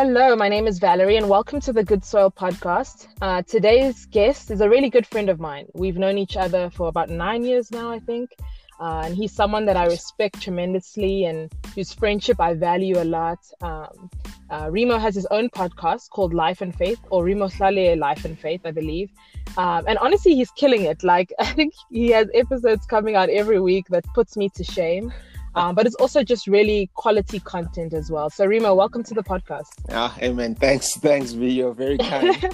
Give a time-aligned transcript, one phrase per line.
[0.00, 3.08] Hello, my name is Valerie, and welcome to the Good Soil podcast.
[3.20, 5.66] Uh, today's guest is a really good friend of mine.
[5.74, 8.30] We've known each other for about nine years now, I think.
[8.78, 13.40] Uh, and he's someone that I respect tremendously and whose friendship I value a lot.
[13.60, 14.08] Um,
[14.50, 18.38] uh, Remo has his own podcast called Life and Faith, or Remo Tlale Life and
[18.38, 19.10] Faith, I believe.
[19.56, 21.02] Um, and honestly, he's killing it.
[21.02, 25.12] Like, I think he has episodes coming out every week that puts me to shame.
[25.58, 28.30] Um, but it's also just really quality content as well.
[28.30, 29.70] So, Remo, welcome to the podcast.
[29.88, 30.54] Yeah, amen.
[30.54, 31.48] Thanks, thanks, V.
[31.48, 32.44] You're very kind.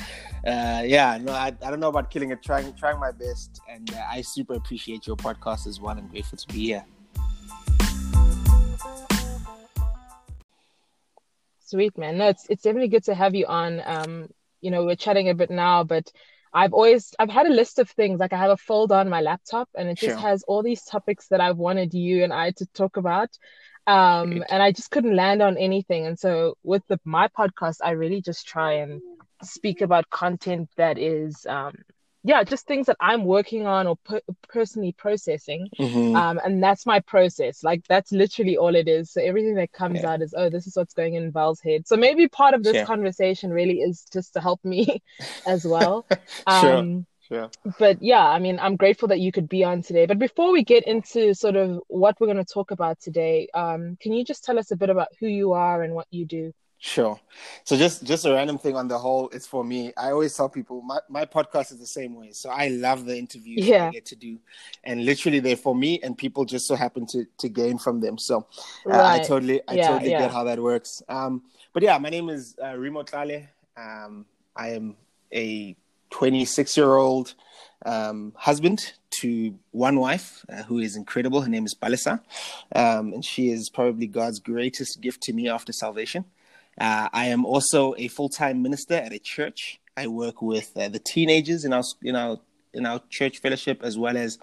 [0.47, 2.43] uh, yeah, no, I, I don't know about killing it.
[2.43, 5.99] Trying, trying my best, and uh, I super appreciate your podcast as well.
[5.99, 6.87] I'm grateful to be here.
[11.59, 12.17] Sweet man.
[12.17, 13.83] No, it's it's definitely good to have you on.
[13.85, 14.29] Um,
[14.63, 16.11] you know, we're chatting a bit now, but
[16.55, 19.21] I've always I've had a list of things like I have a folder on my
[19.21, 22.67] laptop and it just has all these topics that I've wanted you and I to
[22.67, 23.31] talk about.
[23.87, 26.07] Um, and I just couldn't land on anything.
[26.07, 29.03] And so with the my podcast, I really just try and
[29.43, 31.75] speak about content that is um,
[32.27, 35.69] yeah, just things that I'm working on or per- personally processing.
[35.79, 36.17] Mm-hmm.
[36.17, 37.63] Um, and that's my process.
[37.63, 39.13] Like that's literally all it is.
[39.13, 40.13] So everything that comes yeah.
[40.13, 41.87] out is, oh, this is what's going in Val's head.
[41.87, 42.87] So maybe part of this sure.
[42.87, 45.03] conversation really is just to help me
[45.47, 46.07] as well.
[46.49, 46.77] sure.
[46.77, 47.51] Um, sure.
[47.79, 50.07] But yeah, I mean, I'm grateful that you could be on today.
[50.07, 53.99] But before we get into sort of what we're going to talk about today, um,
[54.01, 56.55] can you just tell us a bit about who you are and what you do?
[56.87, 57.19] Sure.
[57.65, 59.95] So just just a random thing on the whole, it's for me.
[59.97, 62.33] I always tell people my, my podcast is the same way.
[62.33, 63.87] So I love the interviews yeah.
[63.87, 64.39] I get to do,
[64.85, 68.19] and literally they're for me, and people just so happen to to gain from them.
[68.19, 68.47] So
[68.85, 69.23] uh, right.
[69.23, 70.19] I totally I yeah, totally yeah.
[70.19, 71.03] get how that works.
[71.09, 73.49] Um, but yeah, my name is uh, Remo Tlale.
[73.79, 74.97] Um, I am
[75.33, 75.75] a
[76.11, 77.35] 26 year old
[77.87, 81.41] um, husband to one wife uh, who is incredible.
[81.41, 82.21] Her name is Balisa,
[82.77, 86.27] um, and she is probably God's greatest gift to me after salvation.
[86.79, 89.81] Uh, I am also a full time minister at a church.
[89.97, 92.39] I work with uh, the teenagers in our in our
[92.73, 94.39] in our church fellowship as well as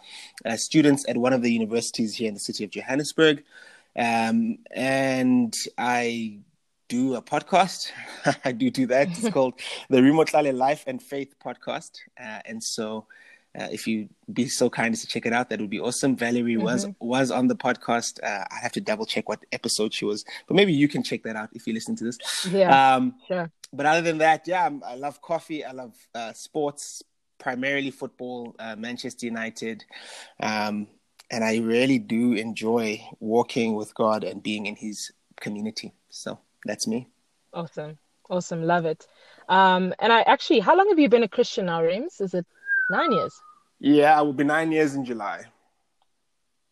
[0.46, 3.44] uh, students at one of the universities here in the city of Johannesburg.
[3.96, 6.40] Um, and I
[6.88, 7.92] do a podcast.
[8.46, 9.10] I do do that.
[9.10, 9.56] It's called
[9.90, 11.92] the Remo Tlale Life and Faith Podcast.
[12.20, 13.08] Uh, and so
[13.60, 16.16] uh, if you be so kind as to check it out, that would be awesome.
[16.16, 16.64] Valerie mm-hmm.
[16.64, 18.24] was was on the podcast.
[18.24, 21.24] Uh, I have to double check what episode she was, but maybe you can check
[21.24, 22.18] that out if you listen to this.
[22.50, 23.52] Yeah, um, sure.
[23.74, 25.66] But other than that, yeah, I'm, i love coffee.
[25.66, 27.04] I love uh, sports,
[27.40, 29.84] primarily football, uh, Manchester United,
[30.40, 30.88] um,
[31.30, 35.94] and I really do enjoy walking with God and being in His community.
[36.10, 37.10] So that's me.
[37.54, 37.98] Awesome,
[38.30, 39.08] awesome, love it.
[39.50, 42.22] Um, and I actually, how long have you been a Christian now, Rems?
[42.22, 42.46] Is it
[42.92, 43.34] Nine years.
[43.80, 45.46] Yeah, I will be nine years in July.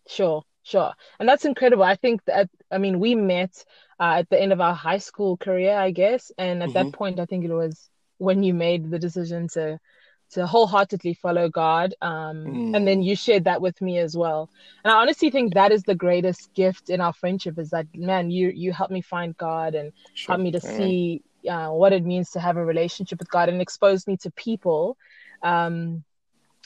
[0.08, 0.94] Sure, sure.
[1.20, 1.84] And that's incredible.
[1.84, 3.64] I think that, I mean, we met
[4.00, 6.32] uh, at the end of our high school career, I guess.
[6.38, 6.90] And at mm-hmm.
[6.90, 9.80] that point, I think it was when you made the decision to
[10.32, 11.96] to wholeheartedly follow God.
[12.02, 12.76] Um, mm.
[12.76, 14.50] And then you shared that with me as well.
[14.84, 18.30] And I honestly think that is the greatest gift in our friendship is that, man,
[18.30, 20.34] you, you helped me find God and sure.
[20.34, 23.60] helped me to see uh, what it means to have a relationship with God and
[23.60, 24.98] exposed me to people
[25.42, 26.04] um,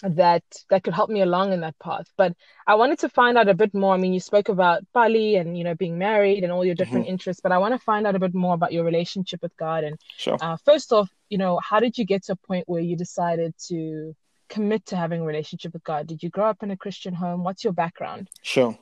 [0.03, 2.07] that that could help me along in that path.
[2.17, 2.35] But
[2.67, 3.93] I wanted to find out a bit more.
[3.93, 7.05] I mean, you spoke about Bali and you know being married and all your different
[7.05, 7.13] mm-hmm.
[7.13, 9.83] interests, but I want to find out a bit more about your relationship with God.
[9.83, 10.37] And sure.
[10.41, 13.53] uh, first off, you know, how did you get to a point where you decided
[13.69, 14.15] to
[14.49, 16.07] commit to having a relationship with God?
[16.07, 17.43] Did you grow up in a Christian home?
[17.43, 18.29] What's your background?
[18.41, 18.77] Sure.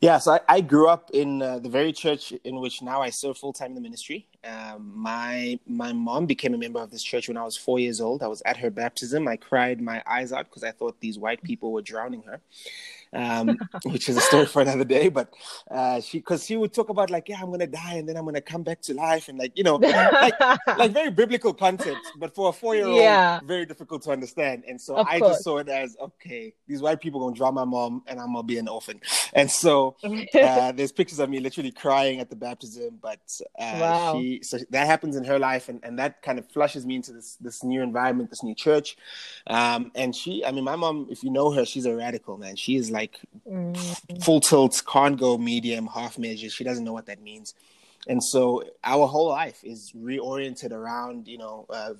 [0.00, 3.10] Yeah, so I, I grew up in uh, the very church in which now I
[3.10, 4.28] serve full time in the ministry.
[4.44, 8.00] Um, my my mom became a member of this church when I was four years
[8.00, 8.22] old.
[8.22, 9.26] I was at her baptism.
[9.26, 12.40] I cried my eyes out because I thought these white people were drowning her
[13.16, 15.08] um, which is a story for another day.
[15.08, 15.32] But
[15.70, 18.24] uh, she, because she would talk about like, yeah, I'm gonna die and then I'm
[18.24, 20.34] gonna come back to life, and like you know, like,
[20.78, 23.40] like very biblical content, but for a four year old, yeah.
[23.44, 24.64] very difficult to understand.
[24.68, 25.32] And so of I course.
[25.32, 28.42] just saw it as okay, these white people gonna drown my mom, and I'm gonna
[28.42, 29.00] be an orphan.
[29.32, 33.20] And so uh, there's pictures of me literally crying at the baptism, but
[33.58, 34.20] uh, wow.
[34.20, 37.12] she, so that happens in her life, and, and that kind of flushes me into
[37.12, 38.96] this this new environment, this new church.
[39.46, 42.56] Um, and she, I mean, my mom, if you know her, she's a radical man.
[42.56, 43.05] She is like
[43.48, 44.24] mm.
[44.24, 46.52] full tilt, can't go medium, half measures.
[46.52, 47.54] She doesn't know what that means.
[48.06, 51.94] And so our whole life is reoriented around, you know, uh,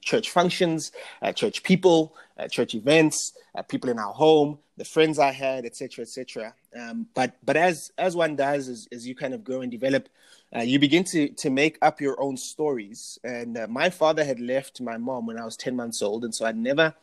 [0.00, 5.18] church functions, uh, church people, uh, church events, uh, people in our home, the friends
[5.18, 6.54] I had, etc., etc.
[6.74, 10.08] Um, but but as as one does, as, as you kind of grow and develop,
[10.56, 13.18] uh, you begin to to make up your own stories.
[13.22, 16.34] And uh, my father had left my mom when I was ten months old, and
[16.34, 16.94] so I'd never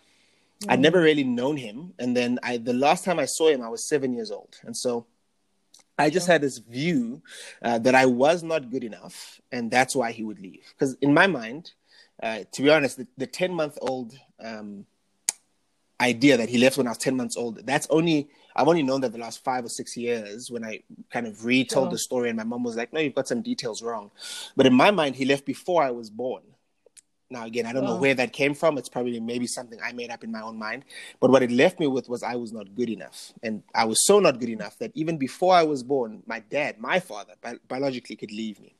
[0.63, 0.71] Mm.
[0.71, 1.93] I'd never really known him.
[1.99, 4.57] And then I, the last time I saw him, I was seven years old.
[4.63, 5.05] And so
[5.97, 7.23] I just had this view
[7.61, 10.73] uh, that I was not good enough, and that's why he would leave.
[10.73, 11.71] Because in my mind,
[12.21, 14.13] uh, to be honest, the, the 10 month old
[14.43, 14.85] um,
[15.99, 19.01] idea that he left when I was 10 months old, that's only, I've only known
[19.01, 22.37] that the last five or six years when I kind of retold the story, and
[22.37, 24.11] my mom was like, No, you've got some details wrong.
[24.55, 26.43] But in my mind, he left before I was born.
[27.29, 28.77] Now, again, I don't know where that came from.
[28.77, 30.85] It's probably maybe something I made up in my own mind.
[31.19, 33.33] But what it left me with was I was not good enough.
[33.43, 36.79] And I was so not good enough that even before I was born, my dad,
[36.79, 38.75] my father, bi- biologically could leave me.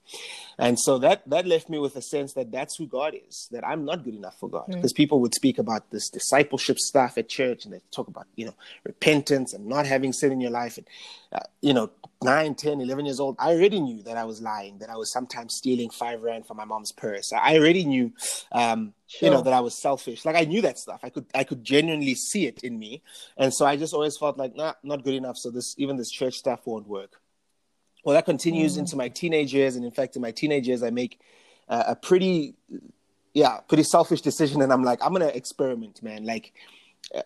[0.58, 3.68] And so that, that left me with a sense that that's who God is, that
[3.68, 4.68] I'm not good enough for God.
[4.68, 4.98] Because mm.
[4.98, 8.56] people would speak about this discipleship stuff at church and they talk about, you know,
[8.86, 10.78] repentance and not having sin in your life.
[10.78, 10.88] And,
[11.62, 11.90] you know,
[12.24, 15.12] 9, 10, 11 years old, I already knew that I was lying, that I was
[15.12, 17.32] sometimes stealing five rand from my mom's purse.
[17.34, 18.14] I already knew,
[18.52, 19.30] um, sure.
[19.30, 20.26] you know, that I was selfish.
[20.26, 21.00] Like I knew that stuff.
[21.04, 23.04] I could, I could genuinely see it in me.
[23.38, 25.38] And so I just always felt like, nah, not good enough.
[25.38, 27.20] So this, even this church stuff won't work.
[28.04, 28.80] Well, that continues mm.
[28.80, 29.76] into my teenage years.
[29.76, 31.20] And in fact, in my teenage years, I make
[31.68, 32.56] uh, a pretty,
[33.34, 34.62] yeah, pretty selfish decision.
[34.62, 36.26] And I'm like, I'm going to experiment, man.
[36.26, 36.54] Like,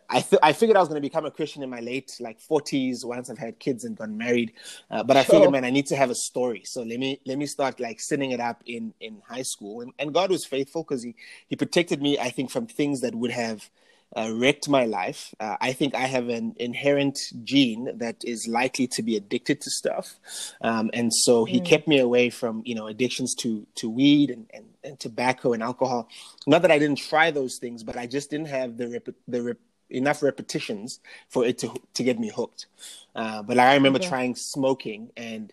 [0.10, 2.40] I th- I figured I was going to become a Christian in my late like
[2.40, 4.54] 40s once I've had kids and gotten married.
[4.90, 5.36] Uh, but I sure.
[5.36, 6.62] figured, man, I need to have a story.
[6.66, 9.82] So let me let me start like setting it up in in high school.
[9.82, 11.16] And, and God was faithful because he
[11.48, 12.20] he protected me.
[12.20, 13.70] I think from things that would have
[14.16, 15.34] uh, wrecked my life.
[15.40, 19.70] Uh, I think I have an inherent gene that is likely to be addicted to
[19.70, 20.16] stuff,
[20.62, 21.66] um, and so he mm.
[21.66, 25.64] kept me away from you know addictions to to weed and, and, and, tobacco and
[25.64, 26.10] alcohol.
[26.46, 29.42] Not that I didn't try those things, but I just didn't have the rep- the
[29.42, 29.58] rep-
[29.92, 31.00] enough repetitions
[31.30, 32.68] for it to to get me hooked.
[33.16, 34.08] Uh, but like, I remember okay.
[34.08, 35.52] trying smoking and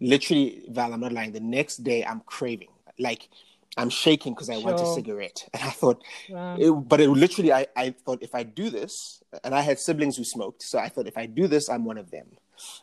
[0.00, 1.32] literally, Val, I'm not lying.
[1.32, 3.28] The next day, I'm craving like
[3.76, 4.64] I'm shaking because I sure.
[4.64, 6.56] want a cigarette, and I thought, wow.
[6.58, 10.16] it, but it literally, I I thought if I do this, and I had siblings
[10.16, 12.26] who smoked, so I thought if I do this, I'm one of them.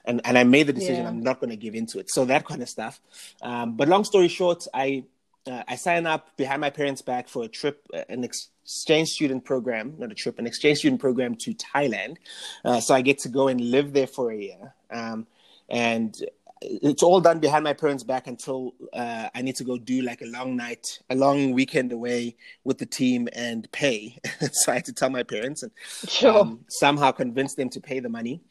[0.05, 1.07] And, and I made the decision yeah.
[1.07, 2.09] I'm not going to give into it.
[2.09, 2.99] So that kind of stuff.
[3.43, 5.03] Um, but long story short, I
[5.47, 9.45] uh, I signed up behind my parents' back for a trip, uh, an exchange student
[9.45, 12.17] program, not a trip, an exchange student program to Thailand.
[12.65, 14.73] Uh, so I get to go and live there for a year.
[14.91, 15.27] Um,
[15.69, 16.15] and
[16.61, 20.21] it's all done behind my parents' back until uh, I need to go do like
[20.21, 24.17] a long night, a long weekend away with the team and pay.
[24.51, 25.71] so I had to tell my parents and
[26.07, 26.39] sure.
[26.39, 28.41] um, somehow convince them to pay the money,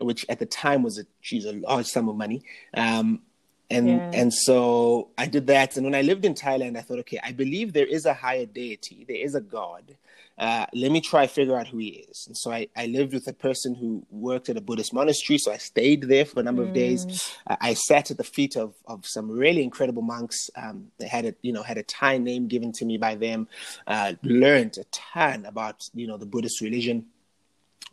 [0.00, 2.42] which at the time was a geez, a large sum of money.
[2.74, 3.22] Um,
[3.70, 4.10] and yeah.
[4.14, 5.76] and so I did that.
[5.76, 8.46] And when I lived in Thailand, I thought, okay, I believe there is a higher
[8.46, 9.96] deity, there is a God.
[10.38, 12.24] Uh, let me try figure out who he is.
[12.26, 15.38] And so I, I lived with a person who worked at a Buddhist monastery.
[15.38, 16.68] So I stayed there for a number mm.
[16.68, 17.06] of days.
[17.06, 17.56] Mm.
[17.58, 20.50] I sat at the feet of, of some really incredible monks.
[20.54, 23.48] Um, they had a you know had a Thai name given to me by them.
[23.86, 27.06] Uh, learned a ton about you know the Buddhist religion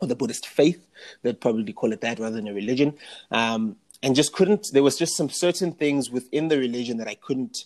[0.00, 0.86] or the Buddhist faith.
[1.22, 2.98] They'd probably call it that rather than a religion.
[3.30, 4.68] Um, and just couldn't.
[4.72, 7.64] There was just some certain things within the religion that I couldn't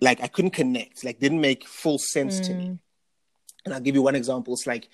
[0.00, 0.20] like.
[0.20, 1.04] I couldn't connect.
[1.04, 2.46] Like didn't make full sense mm.
[2.46, 2.64] to me.
[2.64, 2.78] Mm.
[3.64, 4.52] And I'll give you one example.
[4.52, 4.90] It's like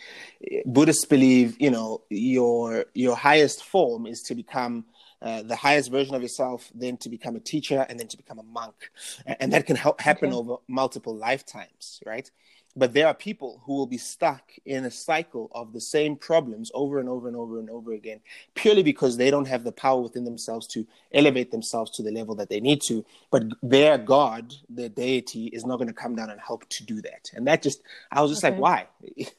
[0.65, 4.85] Buddhists believe, you know, your your highest form is to become
[5.23, 8.39] uh, the highest version of yourself, then to become a teacher, and then to become
[8.39, 8.91] a monk,
[9.27, 10.37] and that can help happen okay.
[10.37, 12.31] over multiple lifetimes, right?
[12.77, 16.71] But there are people who will be stuck in a cycle of the same problems
[16.73, 18.21] over and over and over and over again,
[18.55, 22.37] purely because they don't have the power within themselves to elevate themselves to the level
[22.37, 23.05] that they need to.
[23.31, 27.03] But their God, their deity, is not going to come down and help to do
[27.03, 27.31] that.
[27.35, 28.53] And that just, I was just okay.
[28.53, 28.87] like, why?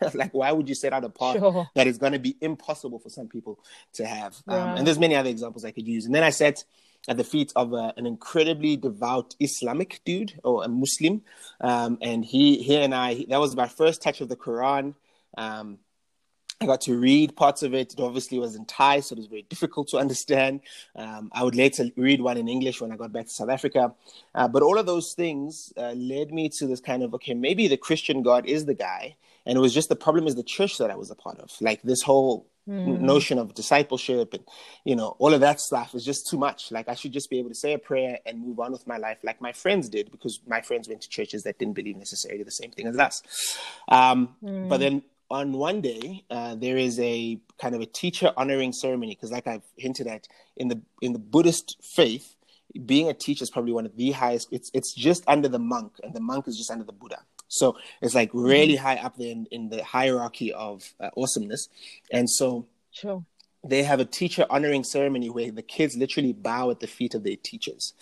[0.14, 1.70] like, why would you set out a path sure.
[1.76, 3.60] that is going to be impossible for some people
[3.94, 4.36] to have?
[4.48, 4.56] Yeah.
[4.56, 6.06] Um, and there's many other examples I could use.
[6.06, 6.62] And then I said,
[7.08, 11.24] at the feet of a, an incredibly devout Islamic dude or a Muslim.
[11.60, 14.96] Um, and he, he and I, that was my first touch of the Quran.
[15.38, 15.80] Um,
[16.62, 17.94] I got to read parts of it.
[17.94, 20.60] It obviously was in Thai, so it was very difficult to understand.
[20.96, 23.96] Um, I would later read one in English when I got back to South Africa.
[24.36, 27.68] Uh, but all of those things uh, led me to this kind of okay, maybe
[27.68, 29.16] the Christian God is the guy.
[29.48, 31.50] And it was just the problem is the church that I was a part of.
[31.62, 33.00] Like this whole mm.
[33.00, 34.44] notion of discipleship and
[34.84, 37.40] you know all of that stuff is just too much like i should just be
[37.40, 40.12] able to say a prayer and move on with my life like my friends did
[40.12, 43.22] because my friends went to churches that didn't believe necessarily the same thing as us
[43.90, 44.70] um, mm.
[44.70, 49.16] but then on one day uh, there is a kind of a teacher honoring ceremony
[49.16, 50.28] because like i've hinted at
[50.58, 52.36] in the in the buddhist faith
[52.86, 55.94] being a teacher is probably one of the highest it's it's just under the monk
[56.04, 57.20] and the monk is just under the buddha
[57.52, 58.84] so it's like really mm-hmm.
[58.84, 61.68] high up there in, in the hierarchy of uh, awesomeness.
[62.10, 63.26] And so sure.
[63.62, 67.24] they have a teacher honoring ceremony where the kids literally bow at the feet of
[67.24, 67.94] their teachers.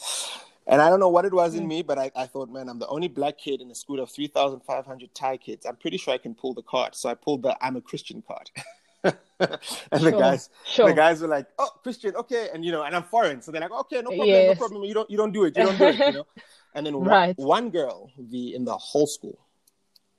[0.67, 1.69] And I don't know what it was in mm.
[1.69, 4.11] me, but I, I thought, man, I'm the only black kid in a school of
[4.11, 5.65] 3,500 Thai kids.
[5.65, 6.93] I'm pretty sure I can pull the card.
[6.93, 8.51] So I pulled the I'm a Christian card.
[9.03, 10.89] and sure, the guys, sure.
[10.89, 13.61] the guys were like, "Oh, Christian, okay," and you know, and I'm foreign, so they're
[13.61, 14.47] like, "Okay, no problem, yes.
[14.47, 14.83] no problem.
[14.83, 16.27] You don't, you don't do it, you don't do it," you know.
[16.73, 17.37] And then right.
[17.37, 19.39] one, one girl, the in the whole school,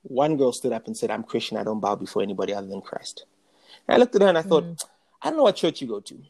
[0.03, 1.57] one girl stood up and said, "I'm Christian.
[1.57, 3.25] I don't bow before anybody other than Christ."
[3.87, 4.83] And I looked at her and I thought, mm.
[5.21, 6.21] "I don't know what church you go to."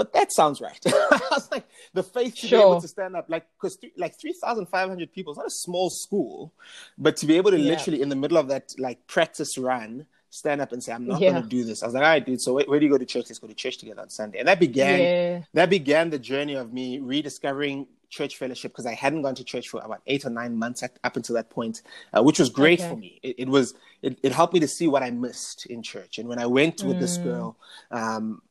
[0.00, 0.80] but that sounds right.
[0.86, 2.58] I was like, the faith to sure.
[2.58, 5.90] be able to stand up, like, because th- like 3,500 people, it's not a small
[5.90, 6.54] school,
[6.96, 7.72] but to be able to yeah.
[7.72, 11.20] literally, in the middle of that, like, practice run, stand up and say, I'm not
[11.20, 11.32] yeah.
[11.32, 11.82] going to do this.
[11.82, 13.26] I was like, all right, dude, so where, where, do you go to church?
[13.28, 14.38] Let's go to church together on Sunday.
[14.38, 15.42] And that began, yeah.
[15.52, 19.68] that began the journey of me rediscovering church fellowship because I hadn't gone to church
[19.68, 22.80] for about eight or nine months at, up until that point, uh, which was great
[22.80, 22.88] okay.
[22.90, 23.20] for me.
[23.22, 26.18] It, it was, it, it, helped me to see what I missed in church.
[26.18, 27.00] And when I went with mm.
[27.00, 27.56] this girl,
[27.90, 28.42] um,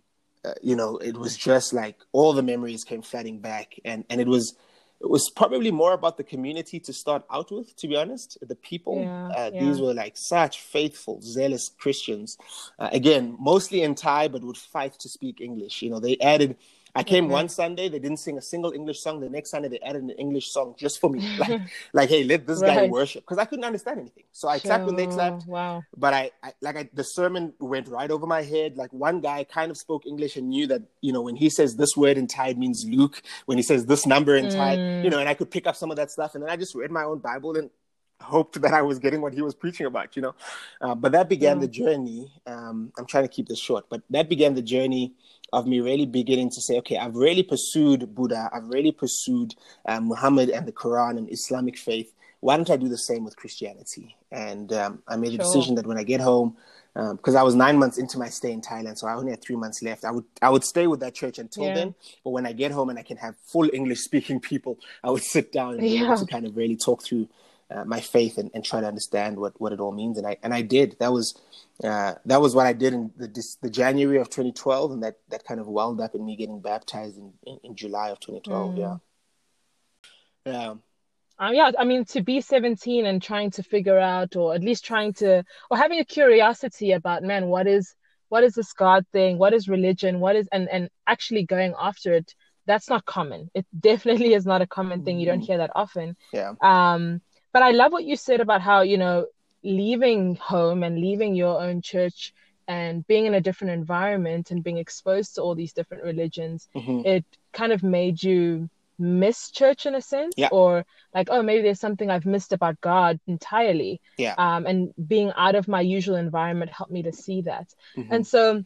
[0.44, 4.22] uh, you know, it was just like all the memories came flooding back, and and
[4.22, 4.56] it was
[5.01, 8.38] it was probably more about the community to start out with, to be honest.
[8.42, 9.60] The people, yeah, uh, yeah.
[9.62, 12.38] these were like such faithful, zealous Christians.
[12.78, 15.82] Uh, again, mostly in Thai, but would fight to speak English.
[15.82, 16.58] You know, they added
[16.96, 17.34] I came mm-hmm.
[17.34, 19.19] one Sunday, they didn't sing a single English song.
[19.19, 21.19] The next Sunday, they added an English song just for me.
[21.39, 21.62] Like,
[21.93, 22.75] like hey, let this right.
[22.75, 23.24] guy worship.
[23.24, 24.25] Because I couldn't understand anything.
[24.31, 25.48] So I clapped when they clapped.
[25.48, 25.84] Wow.
[25.96, 28.75] But I, I like, I, the sermon went right over my head.
[28.75, 31.77] Like, one guy kind of spoke English and knew that, you know, when he says
[31.77, 33.22] this word in Thai, means Luke.
[33.46, 34.53] When he says this number in mm.
[34.53, 36.36] Thai, you know, and I could pick up some of that stuff.
[36.36, 37.69] And then I just read my own Bible and
[38.22, 40.36] hoped that I was getting what he was preaching about, you know.
[40.81, 41.62] Uh, but that began yeah.
[41.62, 42.31] the journey.
[42.46, 45.13] Um, I'm trying to keep this short, but that began the journey
[45.53, 50.00] of me really beginning to say, okay, I've really pursued Buddha, I've really pursued uh,
[50.00, 52.13] Muhammad and the Quran and Islamic faith.
[52.41, 54.15] Why don't I do the same with Christianity?
[54.32, 56.56] And um, I made a decision that when I get home,
[56.94, 59.41] because um, I was nine months into my stay in Thailand, so I only had
[59.41, 60.06] three months left.
[60.06, 61.75] I would I would stay with that church until yeah.
[61.75, 61.96] then.
[62.24, 65.24] But when I get home and I can have full English speaking people, I would
[65.24, 66.15] sit down and yeah.
[66.15, 67.29] to kind of really talk through
[67.71, 70.17] uh, my faith and, and try to understand what, what it all means.
[70.17, 70.97] And I and I did.
[70.99, 71.39] That was
[71.83, 73.27] uh, that was what I did in the
[73.61, 77.17] the January of 2012, and that that kind of wound up in me getting baptized
[77.17, 78.75] in in, in July of 2012.
[78.75, 78.77] Mm.
[78.77, 78.97] Yeah.
[80.45, 80.73] Yeah.
[81.39, 84.83] Um, yeah, I mean, to be 17 and trying to figure out, or at least
[84.83, 87.95] trying to, or having a curiosity about, man, what is,
[88.27, 89.38] what is this God thing?
[89.38, 90.19] What is religion?
[90.19, 92.35] What is, and and actually going after it.
[92.65, 93.49] That's not common.
[93.55, 95.19] It definitely is not a common thing.
[95.19, 95.45] You don't mm-hmm.
[95.45, 96.15] hear that often.
[96.31, 96.53] Yeah.
[96.61, 97.21] Um,
[97.51, 99.27] but I love what you said about how, you know,
[99.63, 102.34] leaving home and leaving your own church
[102.68, 107.01] and being in a different environment and being exposed to all these different religions, mm-hmm.
[107.06, 110.50] it kind of made you miss church in a sense yeah.
[110.51, 115.32] or like oh maybe there's something i've missed about god entirely yeah um and being
[115.38, 118.13] out of my usual environment helped me to see that mm-hmm.
[118.13, 118.62] and so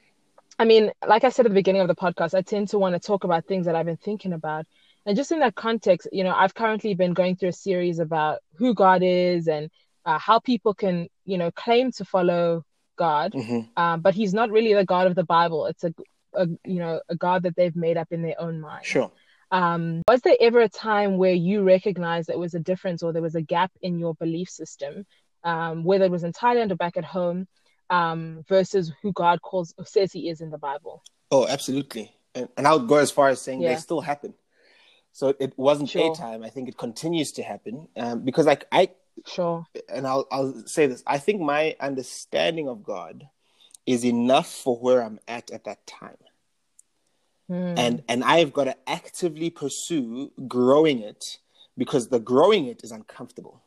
[0.57, 2.93] i mean like i said at the beginning of the podcast i tend to want
[2.95, 4.65] to talk about things that i've been thinking about
[5.05, 8.39] and just in that context, you know, I've currently been going through a series about
[8.55, 9.69] who God is and
[10.05, 13.81] uh, how people can, you know, claim to follow God, mm-hmm.
[13.81, 15.65] um, but He's not really the God of the Bible.
[15.65, 15.93] It's a,
[16.33, 18.85] a, you know, a God that they've made up in their own mind.
[18.85, 19.11] Sure.
[19.51, 23.21] Um, was there ever a time where you recognized there was a difference or there
[23.21, 25.05] was a gap in your belief system,
[25.43, 27.47] um, whether it was in Thailand or back at home,
[27.89, 31.03] um, versus who God calls says He is in the Bible?
[31.29, 32.11] Oh, absolutely.
[32.33, 33.73] And, and I would go as far as saying yeah.
[33.73, 34.33] they still happen.
[35.13, 36.11] So it wasn't sure.
[36.11, 36.43] a time.
[36.43, 38.89] I think it continues to happen um, because, like, I
[39.27, 41.03] sure, and I'll I'll say this.
[41.05, 43.29] I think my understanding of God
[43.85, 46.17] is enough for where I'm at at that time,
[47.49, 47.77] mm.
[47.77, 51.23] and and I've got to actively pursue growing it
[51.77, 53.61] because the growing it is uncomfortable.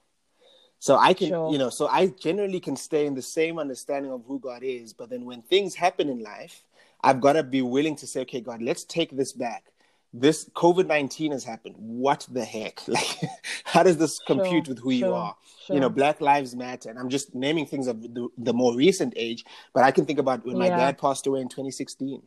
[0.80, 1.52] So I can, sure.
[1.52, 4.92] you know, so I generally can stay in the same understanding of who God is,
[4.92, 6.64] but then when things happen in life,
[7.02, 9.72] I've got to be willing to say, okay, God, let's take this back
[10.20, 11.74] this COVID 19 has happened.
[11.78, 12.80] What the heck?
[12.88, 13.18] Like,
[13.64, 15.36] how does this compute sure, with who sure, you are?
[15.66, 15.74] Sure.
[15.74, 16.88] You know, Black Lives Matter.
[16.88, 19.44] And I'm just naming things of the, the more recent age,
[19.74, 20.62] but I can think about when yeah.
[20.62, 22.22] my dad passed away in 2016.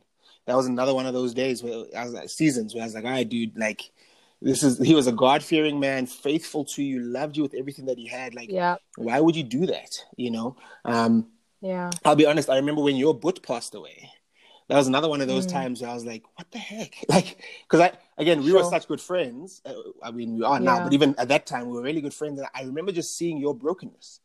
[0.46, 2.94] That was another one of those days where I was like, seasons where I was
[2.94, 3.90] like, all right, dude, like,
[4.42, 7.86] this is he was a God fearing man, faithful to you, loved you with everything
[7.86, 8.34] that he had.
[8.34, 8.76] Like, yeah.
[8.96, 10.04] why would you do that?
[10.16, 10.56] You know?
[10.84, 11.26] Um,
[11.60, 11.90] yeah.
[12.04, 14.10] I'll be honest, I remember when your boot passed away
[14.70, 15.52] that was another one of those mm.
[15.52, 16.94] times where I was like, what the heck?
[17.08, 18.62] Like, because I, again, we sure.
[18.62, 19.60] were such good friends.
[19.66, 20.64] Uh, I mean, we are yeah.
[20.64, 22.38] now, but even at that time, we were really good friends.
[22.38, 24.20] And I remember just seeing your brokenness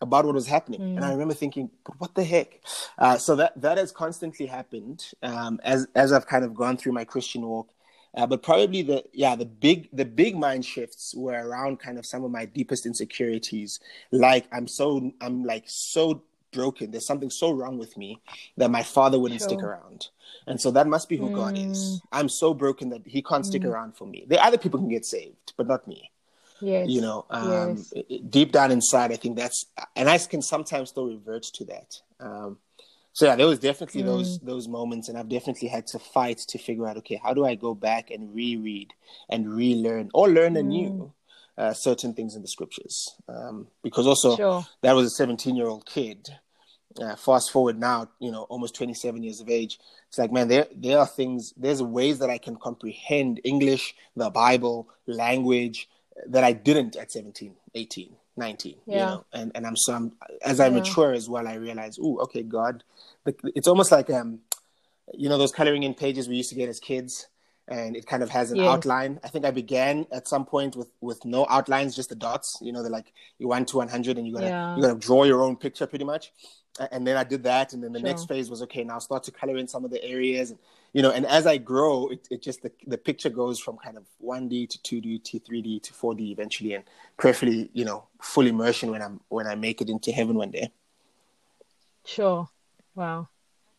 [0.00, 0.80] about what was happening.
[0.80, 0.96] Mm.
[0.96, 1.12] And I mm.
[1.12, 2.60] remember thinking, but what the heck?
[2.96, 6.92] Uh, so that, that has constantly happened um, as, as I've kind of gone through
[6.92, 7.68] my Christian walk.
[8.12, 12.04] Uh, but probably the yeah the big the big mind shifts were around kind of
[12.04, 13.78] some of my deepest insecurities
[14.10, 16.20] like i'm so i'm like so
[16.52, 16.90] broken.
[16.90, 18.20] There's something so wrong with me
[18.56, 19.50] that my father wouldn't sure.
[19.50, 20.08] stick around.
[20.46, 21.34] And so that must be who mm.
[21.34, 21.78] God is.
[21.78, 22.00] Mm.
[22.12, 23.70] I'm so broken that he can't stick mm.
[23.70, 24.24] around for me.
[24.26, 26.10] The other people can get saved, but not me.
[26.60, 26.88] Yes.
[26.88, 28.20] You know, um, yes.
[28.28, 29.66] deep down inside, I think that's,
[29.96, 32.00] and I can sometimes still revert to that.
[32.20, 32.58] Um,
[33.12, 34.06] so yeah, there was definitely mm.
[34.06, 37.44] those those moments, and I've definitely had to fight to figure out, okay, how do
[37.44, 38.92] I go back and reread
[39.28, 40.60] and relearn or learn mm.
[40.60, 41.12] anew
[41.60, 43.14] uh, certain things in the scriptures?
[43.28, 44.66] Um, because also sure.
[44.82, 46.28] that was a 17 year old kid.
[47.00, 49.78] Uh, fast forward now, you know, almost 27 years of age.
[50.08, 54.28] It's like, man, there there are things, there's ways that I can comprehend English, the
[54.28, 55.88] Bible, language
[56.26, 58.16] that I didn't at 17, 18.
[58.36, 58.94] 19 yeah.
[58.94, 60.74] you know and and i'm so I'm, as i yeah.
[60.74, 62.82] mature as well i realize oh okay god
[63.54, 64.38] it's almost like um
[65.12, 67.26] you know those coloring in pages we used to get as kids
[67.70, 69.20] and it kind of has an outline.
[69.24, 72.72] I think i began at some point with with no outlines just the dots you
[72.72, 74.76] know they're like you want to 100 and you gotta yeah.
[74.76, 76.32] you gotta draw your own picture pretty much.
[76.92, 78.08] And then i did that and then the sure.
[78.08, 80.58] next phase was okay now start to color in some of the areas and
[80.92, 83.96] you know and as i grow it, it just the, the picture goes from kind
[83.98, 86.84] of 1d to 2d to 3d to 4d eventually and
[87.18, 90.70] preferably you know full immersion when i'm when i make it into heaven one day.
[92.04, 92.48] Sure.
[92.94, 93.28] Wow.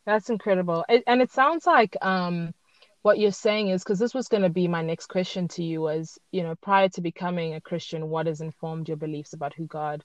[0.05, 0.85] That's incredible.
[0.89, 2.53] It, and it sounds like um
[3.03, 5.81] what you're saying is because this was going to be my next question to you
[5.81, 9.65] was you know prior to becoming a christian what has informed your beliefs about who
[9.65, 10.03] god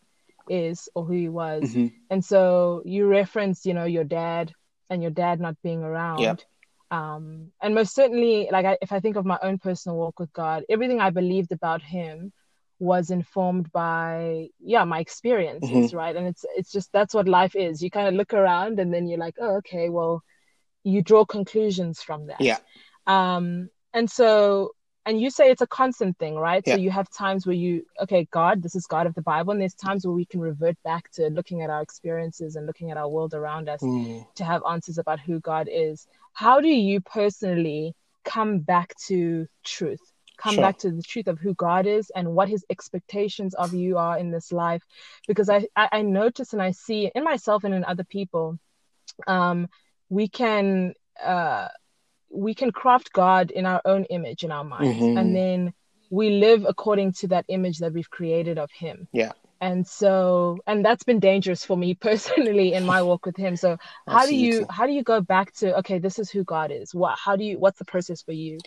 [0.49, 1.65] is or who he was?
[1.65, 1.89] Mm-hmm.
[2.11, 4.53] and so you referenced you know your dad
[4.89, 6.21] and your dad not being around.
[6.93, 10.33] Um and most certainly like I, if i think of my own personal walk with
[10.33, 12.33] god everything i believed about him
[12.79, 15.97] was informed by yeah my experiences mm-hmm.
[15.97, 16.15] right?
[16.15, 17.83] And it's it's just that's what life is.
[17.83, 20.23] You kind of look around and then you're like oh okay well
[20.85, 22.41] you draw conclusions from that.
[22.41, 22.59] Yeah
[23.07, 24.73] um and so
[25.07, 26.75] and you say it's a constant thing right yeah.
[26.75, 29.61] so you have times where you okay god this is god of the bible and
[29.61, 32.97] there's times where we can revert back to looking at our experiences and looking at
[32.97, 34.27] our world around us mm.
[34.35, 37.95] to have answers about who god is how do you personally
[38.25, 40.63] come back to truth come sure.
[40.63, 44.19] back to the truth of who god is and what his expectations of you are
[44.19, 44.83] in this life
[45.27, 48.59] because i i, I notice and i see in myself and in other people
[49.27, 49.69] um
[50.09, 50.93] we can
[51.25, 51.69] uh
[52.31, 55.19] we can craft God in our own image in our minds, mm-hmm.
[55.19, 55.75] and then
[56.11, 59.09] we live according to that image that we've created of Him.
[59.13, 59.33] Yeah.
[59.61, 63.57] And so, and that's been dangerous for me personally in my walk with Him.
[63.57, 66.71] So, how do you how do you go back to okay, this is who God
[66.71, 66.95] is?
[66.95, 68.59] What how do you what's the process for you?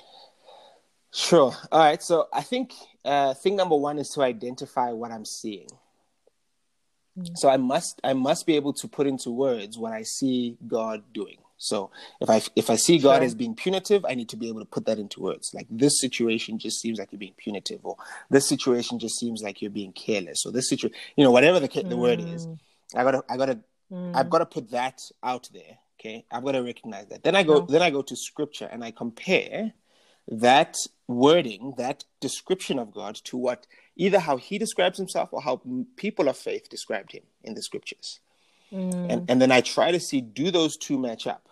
[1.11, 1.55] Sure.
[1.71, 2.01] All right.
[2.01, 5.67] So I think uh, thing number one is to identify what I'm seeing.
[7.17, 7.35] Mm.
[7.35, 11.03] So I must I must be able to put into words what I see God
[11.13, 11.37] doing.
[11.59, 11.91] So
[12.21, 13.23] if I if I see God sure.
[13.23, 15.51] as being punitive, I need to be able to put that into words.
[15.53, 17.97] Like this situation just seems like you're being punitive, or
[18.29, 21.67] this situation just seems like you're being careless, or this situation, you know, whatever the
[21.67, 21.97] the mm.
[21.97, 22.57] word is, mm.
[22.95, 23.59] I gotta I gotta
[23.91, 24.15] mm.
[24.15, 25.77] I've got to put that out there.
[25.99, 27.23] Okay, I've got to recognize that.
[27.23, 29.73] Then I go then I go to Scripture and I compare
[30.29, 33.67] that wording, that description of God, to what
[33.97, 35.61] either how He describes Himself or how
[35.97, 38.21] people of faith described Him in the Scriptures.
[38.71, 39.11] Mm.
[39.11, 41.49] And, and then I try to see do those two match up?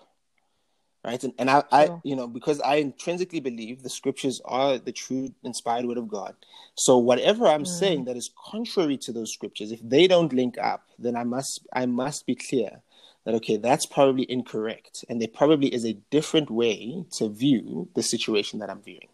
[1.08, 1.24] right?
[1.24, 1.68] And, and I, sure.
[1.72, 6.10] I, you know, because I intrinsically believe the scriptures are the true inspired word of
[6.10, 6.36] God.
[6.76, 7.80] So whatever I'm mm.
[7.80, 11.66] saying that is contrary to those scriptures, if they don't link up, then I must,
[11.74, 12.82] I must be clear
[13.24, 18.02] that okay, that's probably incorrect, and there probably is a different way to view the
[18.02, 19.10] situation that I'm viewing.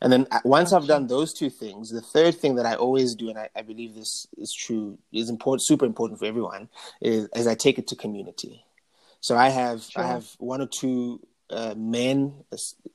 [0.00, 3.14] And then uh, once I've done those two things, the third thing that I always
[3.14, 6.68] do, and I, I believe this is true, is important, super important for everyone,
[7.00, 8.64] is, is I take it to community.
[9.20, 10.02] So I have sure.
[10.02, 12.34] I have one or two uh, men.